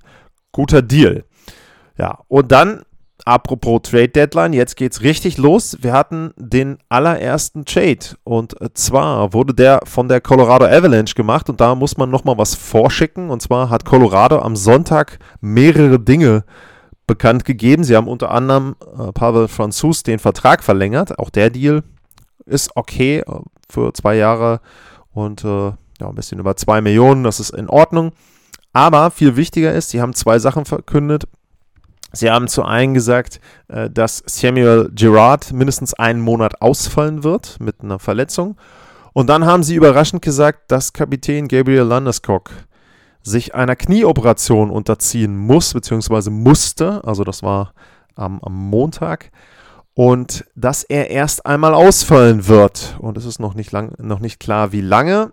guter 0.51 0.82
Deal. 0.82 1.24
Ja, 1.98 2.20
und 2.27 2.51
dann, 2.51 2.84
apropos 3.25 3.82
Trade 3.84 4.10
Deadline, 4.10 4.53
jetzt 4.53 4.75
geht's 4.75 5.01
richtig 5.01 5.38
los. 5.38 5.77
Wir 5.82 5.94
hatten 5.94 6.34
den 6.38 6.77
allerersten 6.89 7.65
Trade 7.65 8.18
und 8.24 8.56
zwar 8.74 9.34
wurde 9.34 9.53
der 9.53 9.82
von 9.86 10.08
der 10.08 10.22
Colorado 10.22 10.65
Avalanche 10.65 11.15
gemacht 11.15 11.50
und 11.50 11.62
da 11.62 11.75
muss 11.75 11.98
man 11.98 12.10
nochmal 12.10 12.38
was 12.38 12.56
vorschicken. 12.56 13.30
Und 13.30 13.41
zwar 13.41 13.70
hat 13.70 13.86
Colorado 13.86 14.39
am 14.39 14.56
Sonntag 14.56 15.20
mehrere 15.39 16.00
Dinge 16.00 16.44
bekannt 17.08 17.46
gegeben. 17.46 17.84
Sie 17.84 17.96
haben 17.96 18.08
unter 18.08 18.32
anderem 18.32 18.75
äh, 18.98 19.12
Pavel 19.12 19.48
Franzus 19.48 20.03
den 20.03 20.20
Vertrag 20.20 20.63
verlängert. 20.63 21.20
Auch 21.20 21.30
der 21.30 21.50
Deal 21.50 21.84
ist 22.46 22.72
okay 22.75 23.20
äh, 23.20 23.24
für 23.70 23.94
zwei 23.94 24.15
Jahre 24.15 24.62
und 25.12 25.44
äh, 25.44 25.74
ja, 26.01 26.10
ein 26.10 26.15
bisschen 26.15 26.39
über 26.39 26.55
2 26.55 26.81
Millionen, 26.81 27.24
das 27.24 27.39
ist 27.39 27.51
in 27.51 27.70
Ordnung. 27.70 28.12
Aber 28.74 29.12
viel 29.12 29.36
wichtiger 29.36 29.74
ist, 29.74 29.89
sie 29.89 30.01
haben 30.01 30.13
zwei 30.13 30.39
Sachen 30.39 30.65
verkündet. 30.65 31.25
Sie 32.13 32.29
haben 32.29 32.48
zu 32.48 32.63
einen 32.63 32.93
gesagt, 32.93 33.39
äh, 33.70 33.89
dass 33.89 34.24
Samuel 34.25 34.89
Girard 34.93 35.53
mindestens 35.53 35.93
einen 35.93 36.22
Monat 36.22 36.62
ausfallen 36.62 37.24
wird 37.24 37.58
mit 37.60 37.81
einer 37.81 38.00
Verletzung. 38.00 38.58
Und 39.13 39.29
dann 39.29 39.46
haben 39.46 39.63
sie 39.63 39.75
überraschend 39.75 40.22
gesagt, 40.22 40.72
dass 40.72 40.93
Kapitän 40.93 41.48
Gabriel 41.48 41.84
Landeskog 41.84 42.50
sich 43.24 43.53
einer 43.53 43.75
Knieoperation 43.75 44.72
unterziehen 44.72 45.38
muss, 45.38 45.74
beziehungsweise 45.74 46.31
musste. 46.31 47.03
Also 47.03 47.24
das 47.24 47.43
war 47.43 47.74
am, 48.15 48.39
am 48.41 48.55
Montag. 48.55 49.31
Und 49.93 50.46
dass 50.55 50.84
er 50.84 51.10
erst 51.10 51.46
einmal 51.46 51.74
ausfallen 51.74 52.48
wird. 52.48 52.98
Und 53.00 53.17
es 53.17 53.25
ist 53.25 53.39
noch 53.39 53.53
nicht, 53.53 53.72
lang, 53.72 53.93
noch 54.00 54.20
nicht 54.20 54.39
klar, 54.39 54.72
wie 54.72 54.81
lange. 54.81 55.31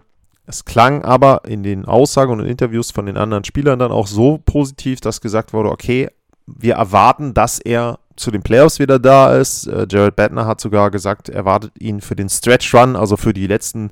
Es 0.48 0.64
klang 0.64 1.04
aber 1.04 1.42
in 1.46 1.62
den 1.62 1.84
Aussagen 1.84 2.32
und 2.32 2.40
in 2.40 2.46
Interviews 2.46 2.90
von 2.90 3.04
den 3.04 3.18
anderen 3.18 3.44
Spielern 3.44 3.78
dann 3.78 3.92
auch 3.92 4.06
so 4.06 4.38
positiv, 4.38 5.02
dass 5.02 5.20
gesagt 5.20 5.52
wurde, 5.52 5.70
okay, 5.70 6.08
wir 6.46 6.76
erwarten, 6.76 7.34
dass 7.34 7.58
er 7.58 7.98
zu 8.16 8.30
den 8.30 8.42
Playoffs 8.42 8.78
wieder 8.78 8.98
da 8.98 9.36
ist. 9.36 9.66
Äh, 9.66 9.86
Jared 9.90 10.16
Bettner 10.16 10.46
hat 10.46 10.62
sogar 10.62 10.90
gesagt, 10.90 11.28
er 11.28 11.44
wartet 11.44 11.72
ihn 11.78 12.00
für 12.00 12.16
den 12.16 12.30
Stretch 12.30 12.74
Run, 12.74 12.96
also 12.96 13.18
für 13.18 13.34
die 13.34 13.46
letzten 13.46 13.90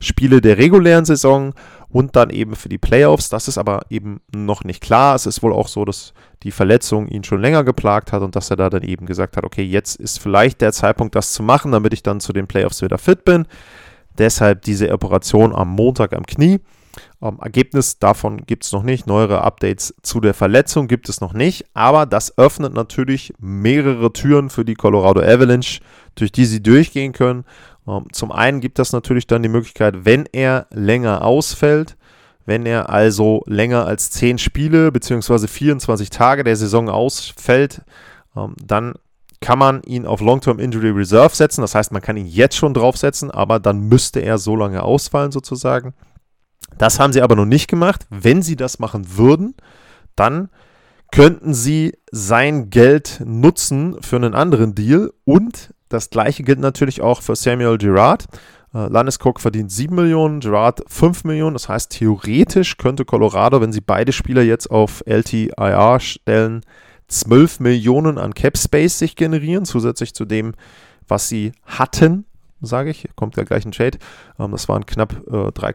Spiele 0.00 0.40
der 0.40 0.56
regulären 0.56 1.04
Saison 1.04 1.52
und 1.90 2.16
dann 2.16 2.30
eben 2.30 2.56
für 2.56 2.70
die 2.70 2.78
Playoffs. 2.78 3.28
Das 3.28 3.46
ist 3.46 3.58
aber 3.58 3.82
eben 3.90 4.22
noch 4.34 4.64
nicht 4.64 4.82
klar. 4.82 5.14
Es 5.14 5.26
ist 5.26 5.42
wohl 5.42 5.52
auch 5.52 5.68
so, 5.68 5.84
dass 5.84 6.14
die 6.44 6.50
Verletzung 6.50 7.08
ihn 7.08 7.24
schon 7.24 7.42
länger 7.42 7.62
geplagt 7.62 8.10
hat 8.10 8.22
und 8.22 8.34
dass 8.34 8.48
er 8.48 8.56
da 8.56 8.70
dann 8.70 8.84
eben 8.84 9.04
gesagt 9.04 9.36
hat, 9.36 9.44
okay, 9.44 9.64
jetzt 9.64 9.96
ist 9.96 10.18
vielleicht 10.18 10.62
der 10.62 10.72
Zeitpunkt, 10.72 11.14
das 11.14 11.34
zu 11.34 11.42
machen, 11.42 11.72
damit 11.72 11.92
ich 11.92 12.02
dann 12.02 12.20
zu 12.20 12.32
den 12.32 12.46
Playoffs 12.46 12.80
wieder 12.80 12.96
fit 12.96 13.26
bin. 13.26 13.46
Deshalb 14.20 14.60
diese 14.62 14.92
Operation 14.92 15.54
am 15.54 15.70
Montag 15.70 16.12
am 16.12 16.26
Knie. 16.26 16.60
Ähm, 17.22 17.38
Ergebnis 17.40 17.98
davon 17.98 18.44
gibt 18.44 18.64
es 18.64 18.72
noch 18.72 18.82
nicht. 18.82 19.06
Neuere 19.06 19.40
Updates 19.40 19.94
zu 20.02 20.20
der 20.20 20.34
Verletzung 20.34 20.88
gibt 20.88 21.08
es 21.08 21.22
noch 21.22 21.32
nicht. 21.32 21.64
Aber 21.72 22.04
das 22.04 22.36
öffnet 22.36 22.74
natürlich 22.74 23.32
mehrere 23.38 24.12
Türen 24.12 24.50
für 24.50 24.66
die 24.66 24.74
Colorado 24.74 25.22
Avalanche, 25.22 25.80
durch 26.16 26.32
die 26.32 26.44
sie 26.44 26.62
durchgehen 26.62 27.14
können. 27.14 27.44
Ähm, 27.88 28.08
zum 28.12 28.30
einen 28.30 28.60
gibt 28.60 28.78
das 28.78 28.92
natürlich 28.92 29.26
dann 29.26 29.42
die 29.42 29.48
Möglichkeit, 29.48 30.04
wenn 30.04 30.26
er 30.32 30.66
länger 30.70 31.24
ausfällt, 31.24 31.96
wenn 32.44 32.66
er 32.66 32.90
also 32.90 33.42
länger 33.46 33.86
als 33.86 34.10
10 34.10 34.36
Spiele 34.36 34.92
bzw. 34.92 35.46
24 35.46 36.10
Tage 36.10 36.44
der 36.44 36.56
Saison 36.56 36.90
ausfällt, 36.90 37.80
ähm, 38.36 38.54
dann 38.62 38.96
kann 39.40 39.58
man 39.58 39.82
ihn 39.82 40.06
auf 40.06 40.20
Long-Term 40.20 40.58
Injury 40.58 40.90
Reserve 40.90 41.34
setzen. 41.34 41.62
Das 41.62 41.74
heißt, 41.74 41.92
man 41.92 42.02
kann 42.02 42.16
ihn 42.16 42.26
jetzt 42.26 42.56
schon 42.56 42.74
draufsetzen, 42.74 43.30
aber 43.30 43.58
dann 43.58 43.80
müsste 43.80 44.20
er 44.20 44.38
so 44.38 44.54
lange 44.54 44.82
ausfallen 44.82 45.32
sozusagen. 45.32 45.94
Das 46.78 47.00
haben 47.00 47.12
sie 47.12 47.22
aber 47.22 47.36
noch 47.36 47.46
nicht 47.46 47.68
gemacht. 47.68 48.06
Wenn 48.10 48.42
sie 48.42 48.56
das 48.56 48.78
machen 48.78 49.16
würden, 49.16 49.54
dann 50.14 50.50
könnten 51.10 51.54
sie 51.54 51.98
sein 52.12 52.70
Geld 52.70 53.22
nutzen 53.24 53.96
für 54.00 54.16
einen 54.16 54.34
anderen 54.34 54.74
Deal. 54.74 55.12
Und 55.24 55.74
das 55.88 56.10
gleiche 56.10 56.42
gilt 56.42 56.60
natürlich 56.60 57.00
auch 57.00 57.22
für 57.22 57.34
Samuel 57.34 57.78
Girard. 57.78 58.26
Äh, 58.74 58.86
Landeskog 58.86 59.40
verdient 59.40 59.72
7 59.72 59.94
Millionen, 59.94 60.40
Girard 60.40 60.82
5 60.86 61.24
Millionen. 61.24 61.54
Das 61.54 61.68
heißt, 61.68 61.90
theoretisch 61.90 62.76
könnte 62.76 63.04
Colorado, 63.04 63.60
wenn 63.60 63.72
sie 63.72 63.80
beide 63.80 64.12
Spieler 64.12 64.42
jetzt 64.42 64.70
auf 64.70 65.02
LTIR 65.06 65.98
stellen, 65.98 66.60
12 67.10 67.60
Millionen 67.60 68.18
an 68.18 68.34
Cap 68.34 68.56
Space 68.56 68.98
sich 68.98 69.16
generieren, 69.16 69.64
zusätzlich 69.64 70.14
zu 70.14 70.24
dem, 70.24 70.54
was 71.08 71.28
sie 71.28 71.52
hatten, 71.66 72.24
sage 72.62 72.90
ich. 72.90 73.08
Kommt 73.16 73.36
ja 73.36 73.42
gleich 73.42 73.66
ein 73.66 73.72
Shade. 73.72 73.98
Ähm, 74.38 74.52
das 74.52 74.68
waren 74.68 74.86
knapp 74.86 75.14
äh, 75.30 75.52
3, 75.52 75.74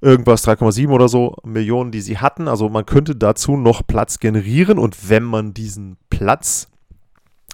irgendwas, 0.00 0.46
3,7 0.46 0.88
oder 0.88 1.08
so 1.08 1.36
Millionen, 1.44 1.92
die 1.92 2.00
sie 2.00 2.18
hatten. 2.18 2.48
Also 2.48 2.68
man 2.68 2.86
könnte 2.86 3.14
dazu 3.14 3.56
noch 3.56 3.86
Platz 3.86 4.18
generieren 4.18 4.78
und 4.78 5.10
wenn 5.10 5.24
man 5.24 5.54
diesen 5.54 5.98
Platz 6.08 6.68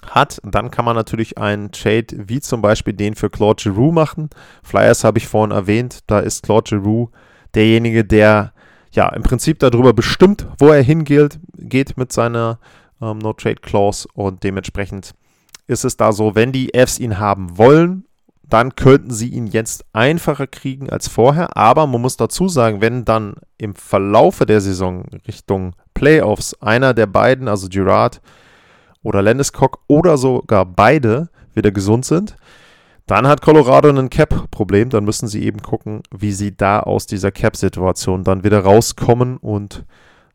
hat, 0.05 0.39
dann 0.43 0.71
kann 0.71 0.85
man 0.85 0.95
natürlich 0.95 1.37
einen 1.37 1.71
Trade 1.71 2.07
wie 2.27 2.39
zum 2.39 2.61
Beispiel 2.61 2.93
den 2.93 3.15
für 3.15 3.29
Claude 3.29 3.61
Giroux 3.61 3.91
machen. 3.91 4.29
Flyers 4.63 5.03
habe 5.03 5.17
ich 5.17 5.27
vorhin 5.27 5.51
erwähnt, 5.51 5.99
da 6.07 6.19
ist 6.19 6.43
Claude 6.43 6.69
Giroux 6.69 7.09
derjenige, 7.53 8.05
der 8.05 8.53
ja 8.91 9.09
im 9.09 9.23
Prinzip 9.23 9.59
darüber 9.59 9.93
bestimmt, 9.93 10.47
wo 10.59 10.69
er 10.69 10.81
hingeht 10.81 11.39
geht 11.57 11.97
mit 11.97 12.11
seiner 12.11 12.59
ähm, 13.01 13.19
No-Trade-Clause 13.19 14.07
und 14.13 14.43
dementsprechend 14.43 15.13
ist 15.67 15.85
es 15.85 15.97
da 15.97 16.11
so, 16.11 16.35
wenn 16.35 16.51
die 16.51 16.71
Fs 16.73 16.99
ihn 16.99 17.19
haben 17.19 17.57
wollen, 17.57 18.05
dann 18.49 18.75
könnten 18.75 19.11
sie 19.11 19.27
ihn 19.29 19.47
jetzt 19.47 19.85
einfacher 19.91 20.47
kriegen 20.47 20.89
als 20.89 21.07
vorher. 21.09 21.57
Aber 21.57 21.85
man 21.85 22.01
muss 22.01 22.15
dazu 22.15 22.47
sagen, 22.47 22.81
wenn 22.81 23.03
dann 23.03 23.35
im 23.57 23.75
Verlaufe 23.75 24.45
der 24.45 24.61
Saison 24.61 25.03
Richtung 25.27 25.73
Playoffs 25.93 26.53
einer 26.61 26.93
der 26.93 27.07
beiden, 27.07 27.47
also 27.49 27.67
Girard 27.67 28.21
oder 29.03 29.21
Landeskog 29.21 29.79
oder 29.87 30.17
sogar 30.17 30.65
beide 30.65 31.29
wieder 31.53 31.71
gesund 31.71 32.05
sind, 32.05 32.37
dann 33.05 33.27
hat 33.27 33.41
Colorado 33.41 33.89
ein 33.89 34.09
Cap-Problem. 34.09 34.89
Dann 34.89 35.03
müssen 35.03 35.27
sie 35.27 35.43
eben 35.43 35.61
gucken, 35.61 36.03
wie 36.11 36.31
sie 36.31 36.55
da 36.55 36.79
aus 36.79 37.05
dieser 37.05 37.31
Cap-Situation 37.31 38.23
dann 38.23 38.43
wieder 38.43 38.59
rauskommen 38.59 39.37
und 39.37 39.85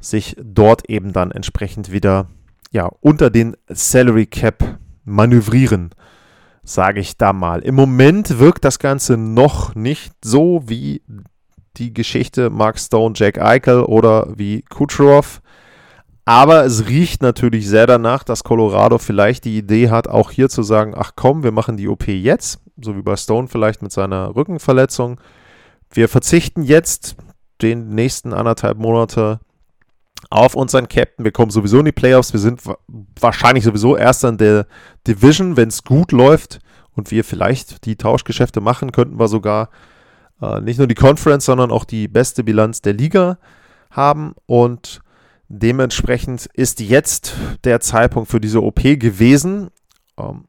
sich 0.03 0.37
dort 0.43 0.91
eben 0.91 1.15
dann 1.15 1.31
entsprechend 1.31 1.93
wieder 1.93 2.29
ja, 2.71 2.91
unter 3.01 3.31
den 3.31 3.57
Salary 3.69 4.27
Cap 4.27 4.79
manövrieren 5.05 5.91
sage 6.63 7.01
ich 7.01 7.17
da 7.17 7.33
mal. 7.33 7.61
Im 7.61 7.75
Moment 7.75 8.39
wirkt 8.39 8.65
das 8.65 8.79
Ganze 8.79 9.17
noch 9.17 9.75
nicht 9.75 10.13
so 10.25 10.63
wie 10.67 11.03
die 11.77 11.93
Geschichte 11.93 12.51
Mark 12.51 12.79
Stone, 12.79 13.15
Jack 13.17 13.39
Eichel 13.39 13.83
oder 13.83 14.29
wie 14.37 14.63
Kucherov. 14.63 15.41
Aber 16.25 16.65
es 16.65 16.87
riecht 16.87 17.21
natürlich 17.21 17.69
sehr 17.69 17.87
danach, 17.87 18.23
dass 18.23 18.45
Colorado 18.45 18.99
vielleicht 18.99 19.45
die 19.45 19.59
Idee 19.59 19.91
hat, 19.91 20.07
auch 20.07 20.31
hier 20.31 20.49
zu 20.49 20.63
sagen, 20.63 20.95
ach 20.97 21.13
komm, 21.17 21.43
wir 21.43 21.51
machen 21.51 21.77
die 21.77 21.89
OP 21.89 22.07
jetzt, 22.07 22.61
so 22.81 22.97
wie 22.97 23.03
bei 23.03 23.17
Stone 23.17 23.49
vielleicht 23.49 23.83
mit 23.83 23.91
seiner 23.91 24.37
Rückenverletzung. 24.37 25.21
Wir 25.91 26.09
verzichten 26.09 26.63
jetzt 26.63 27.17
den 27.61 27.89
nächsten 27.89 28.33
anderthalb 28.33 28.79
Monate 28.79 29.41
auf 30.31 30.55
unseren 30.55 30.89
Captain. 30.89 31.25
Wir 31.25 31.33
kommen 31.33 31.51
sowieso 31.51 31.79
in 31.79 31.85
die 31.85 31.93
Playoffs. 31.93 32.33
Wir 32.33 32.41
sind 32.41 32.63
wahrscheinlich 33.21 33.65
sowieso 33.65 33.97
erster 33.97 34.29
in 34.29 34.39
der 34.39 34.67
Division, 35.07 35.57
wenn 35.57 35.69
es 35.69 35.85
gut 35.85 36.13
läuft 36.13 36.61
und 36.95 37.11
wir 37.11 37.25
vielleicht 37.25 37.85
die 37.87 37.97
Tauschgeschäfte 37.97 38.61
machen, 38.61 38.93
könnten 38.93 39.19
wir 39.19 39.29
sogar 39.29 39.71
äh, 40.41 40.61
nicht 40.61 40.79
nur 40.79 40.87
die 40.87 40.95
Conference, 40.95 41.45
sondern 41.45 41.71
auch 41.71 41.85
die 41.85 42.09
beste 42.09 42.45
Bilanz 42.45 42.83
der 42.83 42.93
Liga 42.93 43.39
haben. 43.91 44.35
Und 44.47 45.01
dementsprechend 45.49 46.47
ist 46.47 46.81
jetzt 46.81 47.35
der 47.65 47.81
Zeitpunkt 47.81 48.31
für 48.31 48.41
diese 48.41 48.63
OP 48.63 48.83
gewesen. 48.83 49.71
Ähm, 50.19 50.45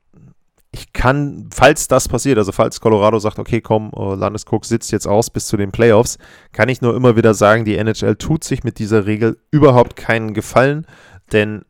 ich 0.73 0.91
kann, 0.91 1.49
falls 1.53 1.87
das 1.87 2.09
passiert, 2.09 2.39
also 2.39 2.51
falls 2.51 2.81
Colorado 2.81 3.19
sagt, 3.19 3.37
okay, 3.37 3.61
komm, 3.61 3.91
uh, 3.95 4.15
Landeskog 4.15 4.65
sitzt 4.65 4.91
jetzt 4.91 5.07
aus 5.07 5.29
bis 5.29 5.45
zu 5.45 5.55
den 5.55 5.71
Playoffs, 5.71 6.17
kann 6.51 6.67
ich 6.67 6.81
nur 6.81 6.95
immer 6.95 7.15
wieder 7.15 7.35
sagen, 7.35 7.63
die 7.63 7.77
NHL 7.77 8.15
tut 8.15 8.43
sich 8.43 8.63
mit 8.63 8.79
dieser 8.79 9.05
Regel 9.05 9.37
überhaupt 9.51 9.95
keinen 9.95 10.33
Gefallen, 10.33 10.87
denn 11.31 11.63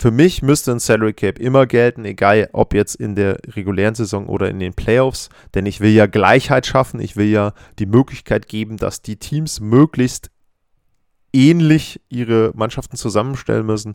für 0.00 0.10
mich 0.10 0.42
müsste 0.42 0.72
ein 0.72 0.80
Salary 0.80 1.12
Cap 1.12 1.38
immer 1.38 1.66
gelten, 1.66 2.04
egal 2.04 2.48
ob 2.52 2.74
jetzt 2.74 2.96
in 2.96 3.14
der 3.14 3.38
regulären 3.54 3.94
Saison 3.94 4.26
oder 4.26 4.50
in 4.50 4.58
den 4.58 4.74
Playoffs, 4.74 5.28
denn 5.54 5.66
ich 5.66 5.80
will 5.80 5.90
ja 5.90 6.06
Gleichheit 6.06 6.66
schaffen, 6.66 7.00
ich 7.00 7.16
will 7.16 7.28
ja 7.28 7.52
die 7.78 7.86
Möglichkeit 7.86 8.48
geben, 8.48 8.78
dass 8.78 9.00
die 9.00 9.16
Teams 9.16 9.60
möglichst 9.60 10.30
ähnlich 11.32 12.00
ihre 12.08 12.50
Mannschaften 12.54 12.96
zusammenstellen 12.96 13.64
müssen 13.64 13.94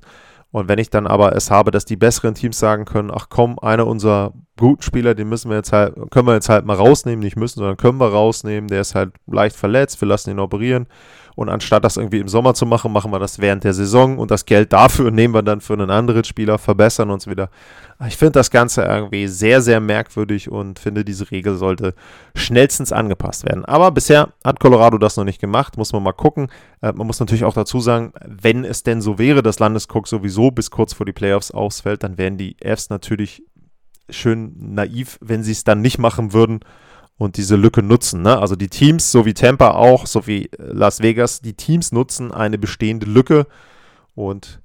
und 0.55 0.69
wenn 0.69 0.79
ich 0.79 0.89
dann 0.89 1.05
aber 1.05 1.35
es 1.35 1.51
habe, 1.51 1.69
dass 1.69 1.83
die 1.83 1.97
besseren 1.97 2.33
Teams 2.33 2.57
sagen 2.57 2.85
können, 2.85 3.11
ach 3.13 3.27
komm, 3.29 3.59
einer 3.59 3.85
unserer 3.85 4.31
guten 4.55 4.83
Spieler, 4.83 5.13
den 5.13 5.27
müssen 5.27 5.49
wir 5.49 5.57
jetzt 5.57 5.73
halt, 5.73 5.95
können 6.11 6.27
wir 6.27 6.33
jetzt 6.33 6.47
halt 6.47 6.65
mal 6.65 6.77
rausnehmen, 6.77 7.19
nicht 7.19 7.35
müssen, 7.35 7.59
sondern 7.59 7.75
können 7.75 7.97
wir 7.97 8.07
rausnehmen, 8.07 8.69
der 8.69 8.79
ist 8.79 8.95
halt 8.95 9.11
leicht 9.27 9.57
verletzt, 9.57 9.99
wir 9.99 10.07
lassen 10.07 10.29
ihn 10.29 10.39
operieren. 10.39 10.87
Und 11.35 11.49
anstatt 11.49 11.83
das 11.83 11.97
irgendwie 11.97 12.19
im 12.19 12.27
Sommer 12.27 12.53
zu 12.53 12.65
machen, 12.65 12.91
machen 12.91 13.11
wir 13.11 13.19
das 13.19 13.39
während 13.39 13.63
der 13.63 13.73
Saison 13.73 14.17
und 14.17 14.31
das 14.31 14.45
Geld 14.45 14.71
dafür 14.73 15.11
nehmen 15.11 15.33
wir 15.33 15.43
dann 15.43 15.61
für 15.61 15.73
einen 15.73 15.89
anderen 15.89 16.23
Spieler, 16.23 16.57
verbessern 16.57 17.09
uns 17.09 17.27
wieder. 17.27 17.49
Ich 18.07 18.17
finde 18.17 18.33
das 18.33 18.51
Ganze 18.51 18.83
irgendwie 18.83 19.27
sehr, 19.27 19.61
sehr 19.61 19.79
merkwürdig 19.79 20.49
und 20.49 20.79
finde, 20.79 21.05
diese 21.05 21.29
Regel 21.31 21.55
sollte 21.55 21.93
schnellstens 22.35 22.91
angepasst 22.91 23.45
werden. 23.45 23.65
Aber 23.65 23.91
bisher 23.91 24.29
hat 24.43 24.59
Colorado 24.59 24.97
das 24.97 25.17
noch 25.17 25.23
nicht 25.23 25.39
gemacht, 25.39 25.77
muss 25.77 25.93
man 25.93 26.03
mal 26.03 26.13
gucken. 26.13 26.47
Äh, 26.81 26.93
man 26.93 27.07
muss 27.07 27.19
natürlich 27.19 27.45
auch 27.45 27.53
dazu 27.53 27.79
sagen, 27.79 28.13
wenn 28.25 28.63
es 28.63 28.83
denn 28.83 29.01
so 29.01 29.17
wäre, 29.17 29.43
dass 29.43 29.59
Landeskog 29.59 30.07
sowieso 30.07 30.51
bis 30.51 30.71
kurz 30.71 30.93
vor 30.93 31.05
die 31.05 31.13
Playoffs 31.13 31.51
ausfällt, 31.51 32.03
dann 32.03 32.17
wären 32.17 32.37
die 32.37 32.57
Fs 32.61 32.89
natürlich 32.89 33.43
schön 34.09 34.53
naiv, 34.57 35.17
wenn 35.21 35.43
sie 35.43 35.51
es 35.51 35.63
dann 35.63 35.81
nicht 35.81 35.97
machen 35.97 36.33
würden 36.33 36.59
und 37.17 37.37
diese 37.37 37.55
Lücke 37.55 37.81
nutzen. 37.81 38.21
Ne? 38.21 38.37
Also 38.37 38.55
die 38.55 38.67
Teams, 38.67 39.11
so 39.11 39.25
wie 39.25 39.33
Tampa 39.33 39.71
auch, 39.71 40.05
so 40.05 40.27
wie 40.27 40.45
äh, 40.45 40.49
Las 40.57 41.01
Vegas, 41.01 41.41
die 41.41 41.53
Teams 41.53 41.91
nutzen 41.91 42.31
eine 42.31 42.57
bestehende 42.57 43.05
Lücke 43.05 43.47
und 44.13 44.61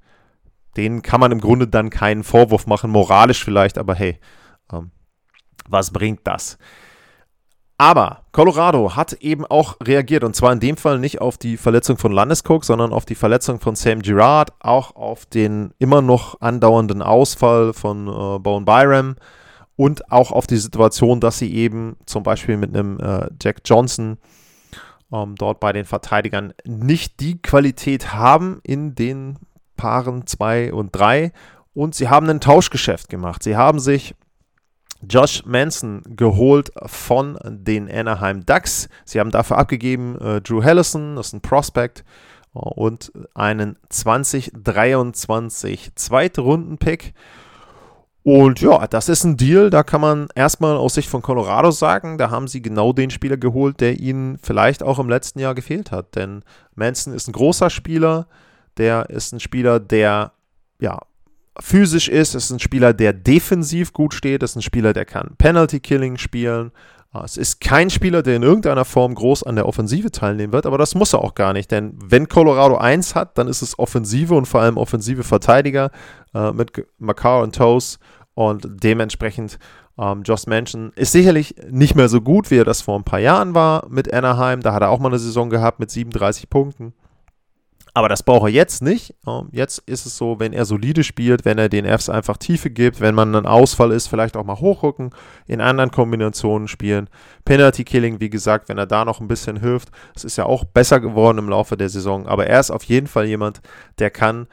denen 0.77 1.01
kann 1.01 1.19
man 1.19 1.31
im 1.31 1.41
Grunde 1.41 1.67
dann 1.67 1.89
keinen 1.89 2.23
Vorwurf 2.23 2.67
machen, 2.67 2.91
moralisch 2.91 3.43
vielleicht, 3.43 3.77
aber 3.77 3.95
hey, 3.95 4.19
ähm, 4.71 4.91
was 5.67 5.91
bringt 5.91 6.21
das? 6.23 6.57
Aber 7.77 8.25
Colorado 8.31 8.95
hat 8.95 9.13
eben 9.13 9.43
auch 9.43 9.77
reagiert 9.81 10.23
und 10.23 10.35
zwar 10.35 10.53
in 10.53 10.59
dem 10.59 10.77
Fall 10.77 10.99
nicht 10.99 11.19
auf 11.19 11.39
die 11.39 11.57
Verletzung 11.57 11.97
von 11.97 12.11
Landeskog, 12.11 12.63
sondern 12.63 12.93
auf 12.93 13.05
die 13.05 13.15
Verletzung 13.15 13.59
von 13.59 13.75
Sam 13.75 14.03
Girard, 14.03 14.51
auch 14.59 14.95
auf 14.95 15.25
den 15.25 15.73
immer 15.79 16.03
noch 16.03 16.39
andauernden 16.41 17.01
Ausfall 17.01 17.73
von 17.73 18.07
äh, 18.07 18.39
Bone 18.39 18.65
Byram 18.65 19.15
und 19.75 20.11
auch 20.11 20.31
auf 20.31 20.47
die 20.47 20.57
Situation, 20.57 21.19
dass 21.19 21.39
sie 21.39 21.53
eben 21.53 21.97
zum 22.05 22.23
Beispiel 22.23 22.57
mit 22.57 22.75
einem 22.75 22.99
äh, 22.99 23.29
Jack 23.41 23.61
Johnson 23.65 24.17
ähm, 25.11 25.35
dort 25.35 25.59
bei 25.59 25.73
den 25.73 25.85
Verteidigern 25.85 26.53
nicht 26.65 27.19
die 27.19 27.41
Qualität 27.41 28.13
haben 28.13 28.59
in 28.63 28.95
den 28.95 29.37
Paaren 29.77 30.27
2 30.27 30.73
und 30.73 30.95
3 30.95 31.31
und 31.73 31.95
sie 31.95 32.09
haben 32.09 32.29
ein 32.29 32.41
Tauschgeschäft 32.41 33.09
gemacht. 33.09 33.43
Sie 33.43 33.55
haben 33.55 33.79
sich 33.79 34.15
Josh 35.07 35.45
Manson 35.45 36.01
geholt 36.05 36.71
von 36.85 37.39
den 37.43 37.89
Anaheim 37.89 38.45
Ducks. 38.45 38.89
Sie 39.05 39.19
haben 39.19 39.31
dafür 39.31 39.57
abgegeben 39.57 40.19
äh, 40.19 40.41
Drew 40.41 40.61
Hellison, 40.61 41.15
das 41.15 41.27
ist 41.27 41.33
ein 41.33 41.41
Prospect, 41.41 42.03
äh, 42.53 42.59
und 42.59 43.11
einen 43.33 43.77
2023 43.89 45.95
Zweitrunden-Pick. 45.95 47.13
Und 48.23 48.61
ja, 48.61 48.85
das 48.85 49.09
ist 49.09 49.23
ein 49.23 49.35
Deal, 49.35 49.71
da 49.71 49.81
kann 49.81 50.01
man 50.01 50.27
erstmal 50.35 50.77
aus 50.77 50.93
Sicht 50.93 51.09
von 51.09 51.23
Colorado 51.23 51.71
sagen, 51.71 52.19
da 52.19 52.29
haben 52.29 52.47
sie 52.47 52.61
genau 52.61 52.93
den 52.93 53.09
Spieler 53.09 53.37
geholt, 53.37 53.81
der 53.81 53.99
ihnen 53.99 54.37
vielleicht 54.43 54.83
auch 54.83 54.99
im 54.99 55.09
letzten 55.09 55.39
Jahr 55.39 55.55
gefehlt 55.55 55.91
hat. 55.91 56.15
Denn 56.15 56.43
Manson 56.75 57.13
ist 57.13 57.27
ein 57.27 57.33
großer 57.33 57.71
Spieler, 57.71 58.27
der 58.77 59.09
ist 59.09 59.33
ein 59.33 59.39
Spieler, 59.39 59.79
der 59.79 60.33
ja 60.79 60.99
physisch 61.59 62.09
ist, 62.09 62.35
ist 62.35 62.51
ein 62.51 62.59
Spieler, 62.59 62.93
der 62.93 63.13
defensiv 63.13 63.91
gut 63.91 64.13
steht, 64.13 64.43
ist 64.43 64.55
ein 64.55 64.61
Spieler, 64.61 64.93
der 64.93 65.05
kann 65.05 65.35
Penalty 65.37 65.79
Killing 65.79 66.17
spielen. 66.17 66.71
Ah, 67.13 67.23
es 67.25 67.35
ist 67.35 67.59
kein 67.59 67.89
Spieler, 67.89 68.23
der 68.23 68.37
in 68.37 68.43
irgendeiner 68.43 68.85
Form 68.85 69.15
groß 69.15 69.43
an 69.43 69.57
der 69.57 69.67
Offensive 69.67 70.11
teilnehmen 70.11 70.53
wird, 70.53 70.65
aber 70.65 70.77
das 70.77 70.95
muss 70.95 71.11
er 71.11 71.21
auch 71.21 71.35
gar 71.35 71.51
nicht, 71.51 71.69
denn 71.69 71.99
wenn 72.01 72.29
Colorado 72.29 72.77
1 72.77 73.15
hat, 73.15 73.37
dann 73.37 73.49
ist 73.49 73.61
es 73.61 73.77
Offensive 73.77 74.33
und 74.33 74.45
vor 74.45 74.61
allem 74.61 74.77
offensive 74.77 75.23
Verteidiger 75.23 75.91
äh, 76.33 76.53
mit 76.53 76.71
Makar 76.99 77.41
und 77.41 77.53
Toes 77.53 77.99
und 78.33 78.65
dementsprechend 78.81 79.59
ähm, 79.97 80.23
Josh 80.23 80.47
Manchin 80.47 80.93
ist 80.95 81.11
sicherlich 81.11 81.55
nicht 81.69 81.95
mehr 81.95 82.07
so 82.07 82.21
gut, 82.21 82.49
wie 82.49 82.57
er 82.57 82.65
das 82.65 82.81
vor 82.81 82.97
ein 82.97 83.03
paar 83.03 83.19
Jahren 83.19 83.53
war 83.53 83.87
mit 83.89 84.13
Anaheim. 84.13 84.61
Da 84.61 84.73
hat 84.73 84.81
er 84.81 84.89
auch 84.89 84.99
mal 84.99 85.09
eine 85.09 85.19
Saison 85.19 85.49
gehabt 85.49 85.79
mit 85.79 85.91
37 85.91 86.49
Punkten. 86.49 86.93
Aber 87.93 88.07
das 88.07 88.23
braucht 88.23 88.43
er 88.43 88.49
jetzt 88.49 88.81
nicht. 88.81 89.15
Jetzt 89.51 89.79
ist 89.79 90.05
es 90.05 90.15
so, 90.15 90.39
wenn 90.39 90.53
er 90.53 90.63
solide 90.65 91.03
spielt, 91.03 91.43
wenn 91.43 91.57
er 91.57 91.67
den 91.67 91.85
Fs 91.85 92.09
einfach 92.09 92.37
Tiefe 92.37 92.69
gibt, 92.69 93.01
wenn 93.01 93.15
man 93.15 93.35
einen 93.35 93.45
Ausfall 93.45 93.91
ist, 93.91 94.07
vielleicht 94.07 94.37
auch 94.37 94.45
mal 94.45 94.59
hochrücken, 94.59 95.11
in 95.45 95.59
anderen 95.59 95.91
Kombinationen 95.91 96.69
spielen. 96.69 97.09
Penalty 97.43 97.83
Killing, 97.83 98.21
wie 98.21 98.29
gesagt, 98.29 98.69
wenn 98.69 98.77
er 98.77 98.85
da 98.85 99.03
noch 99.03 99.19
ein 99.19 99.27
bisschen 99.27 99.59
hilft. 99.59 99.89
Es 100.15 100.23
ist 100.23 100.37
ja 100.37 100.45
auch 100.45 100.63
besser 100.63 101.01
geworden 101.01 101.37
im 101.37 101.49
Laufe 101.49 101.75
der 101.75 101.89
Saison. 101.89 102.27
Aber 102.27 102.47
er 102.47 102.61
ist 102.61 102.71
auf 102.71 102.83
jeden 102.83 103.07
Fall 103.07 103.25
jemand, 103.25 103.61
der 103.99 104.09
kann 104.09 104.47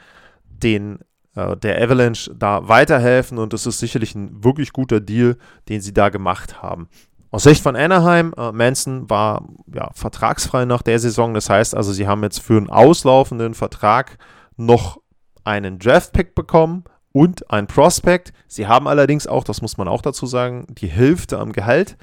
den 0.48 0.98
äh, 1.36 1.56
der 1.56 1.80
Avalanche 1.80 2.34
da 2.34 2.66
weiterhelfen 2.66 3.38
und 3.38 3.52
das 3.52 3.66
ist 3.66 3.78
sicherlich 3.78 4.14
ein 4.16 4.42
wirklich 4.42 4.72
guter 4.72 4.98
Deal, 5.00 5.36
den 5.68 5.80
sie 5.80 5.94
da 5.94 6.08
gemacht 6.08 6.62
haben. 6.62 6.88
Aus 7.30 7.42
Sicht 7.42 7.62
von 7.62 7.76
Anaheim, 7.76 8.32
äh, 8.38 8.52
Manson 8.52 9.10
war 9.10 9.46
ja, 9.72 9.90
vertragsfrei 9.92 10.64
nach 10.64 10.82
der 10.82 10.98
Saison. 10.98 11.34
Das 11.34 11.50
heißt 11.50 11.74
also, 11.74 11.92
sie 11.92 12.06
haben 12.06 12.22
jetzt 12.22 12.40
für 12.40 12.56
einen 12.56 12.70
auslaufenden 12.70 13.54
Vertrag 13.54 14.18
noch 14.56 15.00
einen 15.44 15.78
Draft-Pick 15.78 16.34
bekommen 16.34 16.84
und 17.12 17.50
ein 17.50 17.66
Prospect. 17.66 18.32
Sie 18.46 18.66
haben 18.66 18.88
allerdings 18.88 19.26
auch, 19.26 19.44
das 19.44 19.60
muss 19.60 19.76
man 19.76 19.88
auch 19.88 20.02
dazu 20.02 20.24
sagen, 20.26 20.66
die 20.70 20.88
Hälfte 20.88 21.38
am 21.38 21.52
Gehalt 21.52 21.98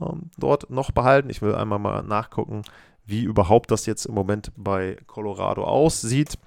ähm, 0.00 0.30
dort 0.36 0.70
noch 0.70 0.90
behalten. 0.90 1.30
Ich 1.30 1.40
will 1.40 1.54
einmal 1.54 1.78
mal 1.78 2.02
nachgucken, 2.02 2.62
wie 3.06 3.22
überhaupt 3.22 3.70
das 3.70 3.86
jetzt 3.86 4.06
im 4.06 4.14
Moment 4.14 4.52
bei 4.56 4.98
Colorado 5.06 5.64
aussieht, 5.64 6.38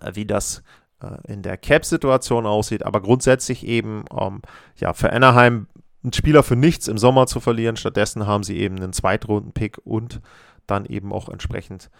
äh, 0.00 0.12
wie 0.14 0.26
das 0.26 0.62
äh, 1.02 1.32
in 1.32 1.42
der 1.42 1.56
Cap-Situation 1.58 2.46
aussieht. 2.46 2.86
Aber 2.86 3.00
grundsätzlich 3.00 3.66
eben 3.66 4.04
ähm, 4.18 4.42
ja, 4.76 4.92
für 4.92 5.12
Anaheim 5.12 5.66
einen 6.02 6.12
Spieler 6.12 6.42
für 6.42 6.56
nichts 6.56 6.88
im 6.88 6.98
Sommer 6.98 7.26
zu 7.26 7.40
verlieren. 7.40 7.76
Stattdessen 7.76 8.26
haben 8.26 8.44
sie 8.44 8.58
eben 8.58 8.76
einen 8.76 8.92
Zweitrunden-Pick 8.92 9.78
und 9.84 10.20
dann 10.66 10.86
eben 10.86 11.12
auch 11.12 11.28
entsprechend 11.28 11.90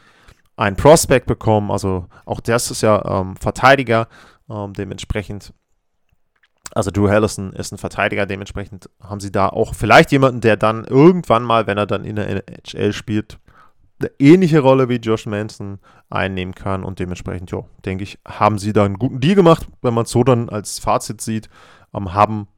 einen 0.56 0.76
Prospect 0.76 1.26
bekommen. 1.26 1.70
Also 1.70 2.06
auch 2.24 2.40
das 2.40 2.70
ist 2.70 2.82
ja 2.82 3.20
ähm, 3.20 3.36
Verteidiger. 3.36 4.08
Ähm, 4.50 4.72
dementsprechend, 4.72 5.52
also 6.72 6.90
Drew 6.90 7.08
Hellison 7.08 7.52
ist 7.52 7.72
ein 7.72 7.78
Verteidiger. 7.78 8.26
Dementsprechend 8.26 8.90
haben 9.00 9.20
sie 9.20 9.32
da 9.32 9.48
auch 9.48 9.74
vielleicht 9.74 10.12
jemanden, 10.12 10.40
der 10.40 10.56
dann 10.56 10.84
irgendwann 10.84 11.42
mal, 11.42 11.66
wenn 11.66 11.78
er 11.78 11.86
dann 11.86 12.04
in 12.04 12.16
der 12.16 12.28
NHL 12.28 12.92
spielt, 12.92 13.38
eine 14.00 14.10
ähnliche 14.20 14.60
Rolle 14.60 14.88
wie 14.88 14.96
Josh 14.96 15.26
Manson 15.26 15.80
einnehmen 16.10 16.54
kann. 16.54 16.84
Und 16.84 16.98
dementsprechend, 16.98 17.50
ja, 17.50 17.64
denke 17.84 18.04
ich, 18.04 18.18
haben 18.26 18.58
sie 18.58 18.72
da 18.72 18.84
einen 18.84 18.98
guten 18.98 19.20
Deal 19.20 19.34
gemacht. 19.34 19.66
Wenn 19.82 19.94
man 19.94 20.04
es 20.04 20.10
so 20.10 20.24
dann 20.24 20.48
als 20.48 20.78
Fazit 20.78 21.20
sieht, 21.20 21.48
ähm, 21.94 22.14
haben 22.14 22.48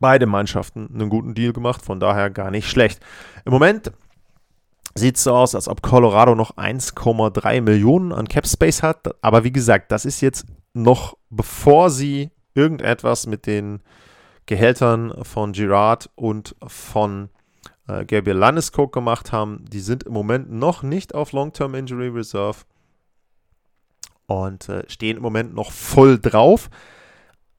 beide 0.00 0.26
Mannschaften 0.26 0.88
einen 0.92 1.08
guten 1.08 1.34
Deal 1.34 1.52
gemacht, 1.52 1.82
von 1.82 2.00
daher 2.00 2.30
gar 2.30 2.50
nicht 2.50 2.68
schlecht. 2.68 3.00
Im 3.44 3.52
Moment 3.52 3.92
sieht 4.94 5.16
es 5.16 5.24
so 5.24 5.34
aus, 5.34 5.54
als 5.54 5.68
ob 5.68 5.82
Colorado 5.82 6.34
noch 6.34 6.56
1,3 6.56 7.60
Millionen 7.60 8.12
an 8.12 8.28
Cap 8.28 8.46
Space 8.46 8.82
hat, 8.82 9.14
aber 9.22 9.44
wie 9.44 9.52
gesagt, 9.52 9.92
das 9.92 10.04
ist 10.04 10.20
jetzt 10.20 10.46
noch 10.74 11.16
bevor 11.30 11.90
sie 11.90 12.30
irgendetwas 12.54 13.26
mit 13.26 13.46
den 13.46 13.80
Gehältern 14.46 15.12
von 15.24 15.52
Girard 15.52 16.10
und 16.14 16.56
von 16.66 17.28
äh, 17.86 18.04
Gabriel 18.04 18.36
Landeskog 18.36 18.92
gemacht 18.92 19.32
haben. 19.32 19.64
Die 19.70 19.80
sind 19.80 20.04
im 20.04 20.12
Moment 20.12 20.50
noch 20.50 20.82
nicht 20.82 21.14
auf 21.14 21.32
Long-Term 21.32 21.74
Injury 21.74 22.08
Reserve 22.08 22.58
und 24.26 24.68
äh, 24.68 24.84
stehen 24.88 25.18
im 25.18 25.22
Moment 25.22 25.54
noch 25.54 25.70
voll 25.70 26.18
drauf. 26.18 26.70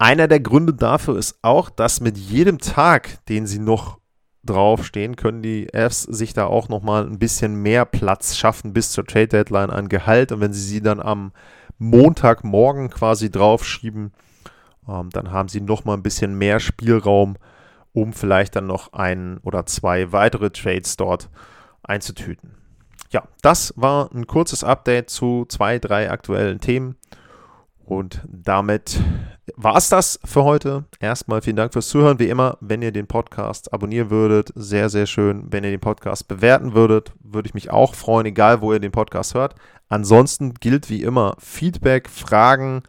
Einer 0.01 0.29
der 0.29 0.39
Gründe 0.39 0.73
dafür 0.73 1.17
ist 1.17 1.39
auch, 1.41 1.69
dass 1.69 1.99
mit 1.99 2.17
jedem 2.17 2.57
Tag, 2.57 3.25
den 3.25 3.45
sie 3.45 3.59
noch 3.59 3.99
draufstehen, 4.45 5.17
können 5.17 5.41
die 5.41 5.67
Fs 5.73 6.03
sich 6.03 6.33
da 6.33 6.45
auch 6.45 6.69
nochmal 6.69 7.05
ein 7.05 7.19
bisschen 7.19 7.55
mehr 7.55 7.83
Platz 7.83 8.37
schaffen 8.37 8.71
bis 8.71 8.91
zur 8.91 9.05
Trade 9.05 9.27
Deadline 9.27 9.69
an 9.69 9.89
Gehalt. 9.89 10.31
Und 10.31 10.39
wenn 10.39 10.53
sie 10.53 10.61
sie 10.61 10.81
dann 10.81 11.01
am 11.01 11.33
Montagmorgen 11.79 12.89
quasi 12.89 13.29
draufschieben, 13.29 14.13
ähm, 14.87 15.09
dann 15.09 15.31
haben 15.31 15.49
sie 15.49 15.59
nochmal 15.59 15.97
ein 15.97 16.03
bisschen 16.03 16.37
mehr 16.37 16.61
Spielraum, 16.61 17.35
um 17.91 18.13
vielleicht 18.13 18.55
dann 18.55 18.67
noch 18.67 18.93
ein 18.93 19.39
oder 19.39 19.65
zwei 19.65 20.13
weitere 20.13 20.49
Trades 20.49 20.95
dort 20.95 21.29
einzutüten. 21.83 22.55
Ja, 23.11 23.23
das 23.41 23.73
war 23.75 24.09
ein 24.13 24.27
kurzes 24.27 24.63
Update 24.63 25.09
zu 25.09 25.45
zwei, 25.49 25.77
drei 25.77 26.09
aktuellen 26.09 26.61
Themen. 26.61 26.95
Und 27.83 28.21
damit 28.27 29.01
war 29.55 29.75
es 29.75 29.89
das 29.89 30.19
für 30.23 30.43
heute. 30.43 30.85
Erstmal 30.99 31.41
vielen 31.41 31.55
Dank 31.55 31.73
fürs 31.73 31.89
Zuhören. 31.89 32.19
Wie 32.19 32.29
immer, 32.29 32.57
wenn 32.61 32.81
ihr 32.81 32.91
den 32.91 33.07
Podcast 33.07 33.73
abonnieren 33.73 34.09
würdet, 34.09 34.51
sehr, 34.55 34.89
sehr 34.89 35.05
schön. 35.05 35.47
Wenn 35.51 35.63
ihr 35.63 35.71
den 35.71 35.79
Podcast 35.79 36.27
bewerten 36.27 36.73
würdet, 36.73 37.13
würde 37.21 37.47
ich 37.47 37.53
mich 37.53 37.69
auch 37.69 37.95
freuen, 37.95 38.25
egal 38.25 38.61
wo 38.61 38.73
ihr 38.73 38.79
den 38.79 38.91
Podcast 38.91 39.33
hört. 39.33 39.55
Ansonsten 39.87 40.53
gilt 40.55 40.89
wie 40.89 41.03
immer 41.03 41.35
Feedback, 41.39 42.09
Fragen, 42.09 42.83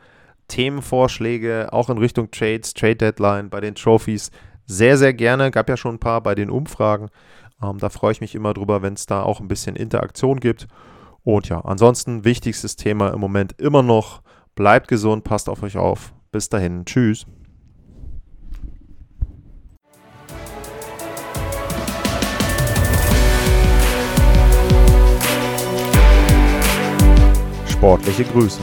Themenvorschläge, 0.49 1.73
auch 1.73 1.91
in 1.91 1.99
Richtung 1.99 2.31
Trades, 2.31 2.75
Trade 2.75 2.97
Deadline, 2.97 3.51
bei 3.51 3.61
den 3.61 3.75
Trophies. 3.75 4.31
Sehr, 4.67 4.99
sehr 4.99 5.15
gerne. 5.15 5.51
Gab 5.51 5.69
ja 5.69 5.77
schon 5.77 5.97
ein 5.97 6.01
paar 6.01 6.23
bei 6.23 6.35
den 6.35 6.51
Umfragen. 6.51 7.09
Ähm, 7.63 7.79
da 7.79 7.89
freue 7.89 8.13
ich 8.13 8.21
mich 8.21 8.35
immer 8.35 8.55
drüber, 8.55 8.83
wenn 8.83 8.95
es 8.95 9.07
da 9.07 9.23
auch 9.23 9.41
ein 9.41 9.49
bisschen 9.49 9.77
Interaktion 9.77 10.41
gibt. 10.41 10.69
Und 11.23 11.49
ja, 11.49 11.61
ansonsten 11.61 12.25
wichtigstes 12.25 12.77
Thema 12.77 13.13
im 13.13 13.21
Moment 13.21 13.61
immer 13.61 13.83
noch 13.83 14.23
Bleibt 14.61 14.89
gesund, 14.89 15.25
passt 15.25 15.49
auf 15.49 15.63
euch 15.63 15.79
auf. 15.79 16.13
Bis 16.33 16.49
dahin, 16.49 16.85
tschüss. 16.85 17.27
Sportliche 27.67 28.25
Grüße. 28.25 28.61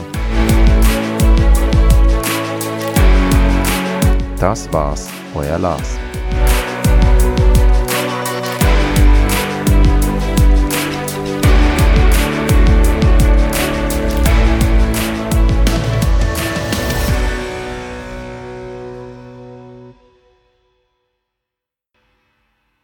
Das 4.40 4.72
war's, 4.72 5.10
euer 5.34 5.58
Lars. 5.58 5.97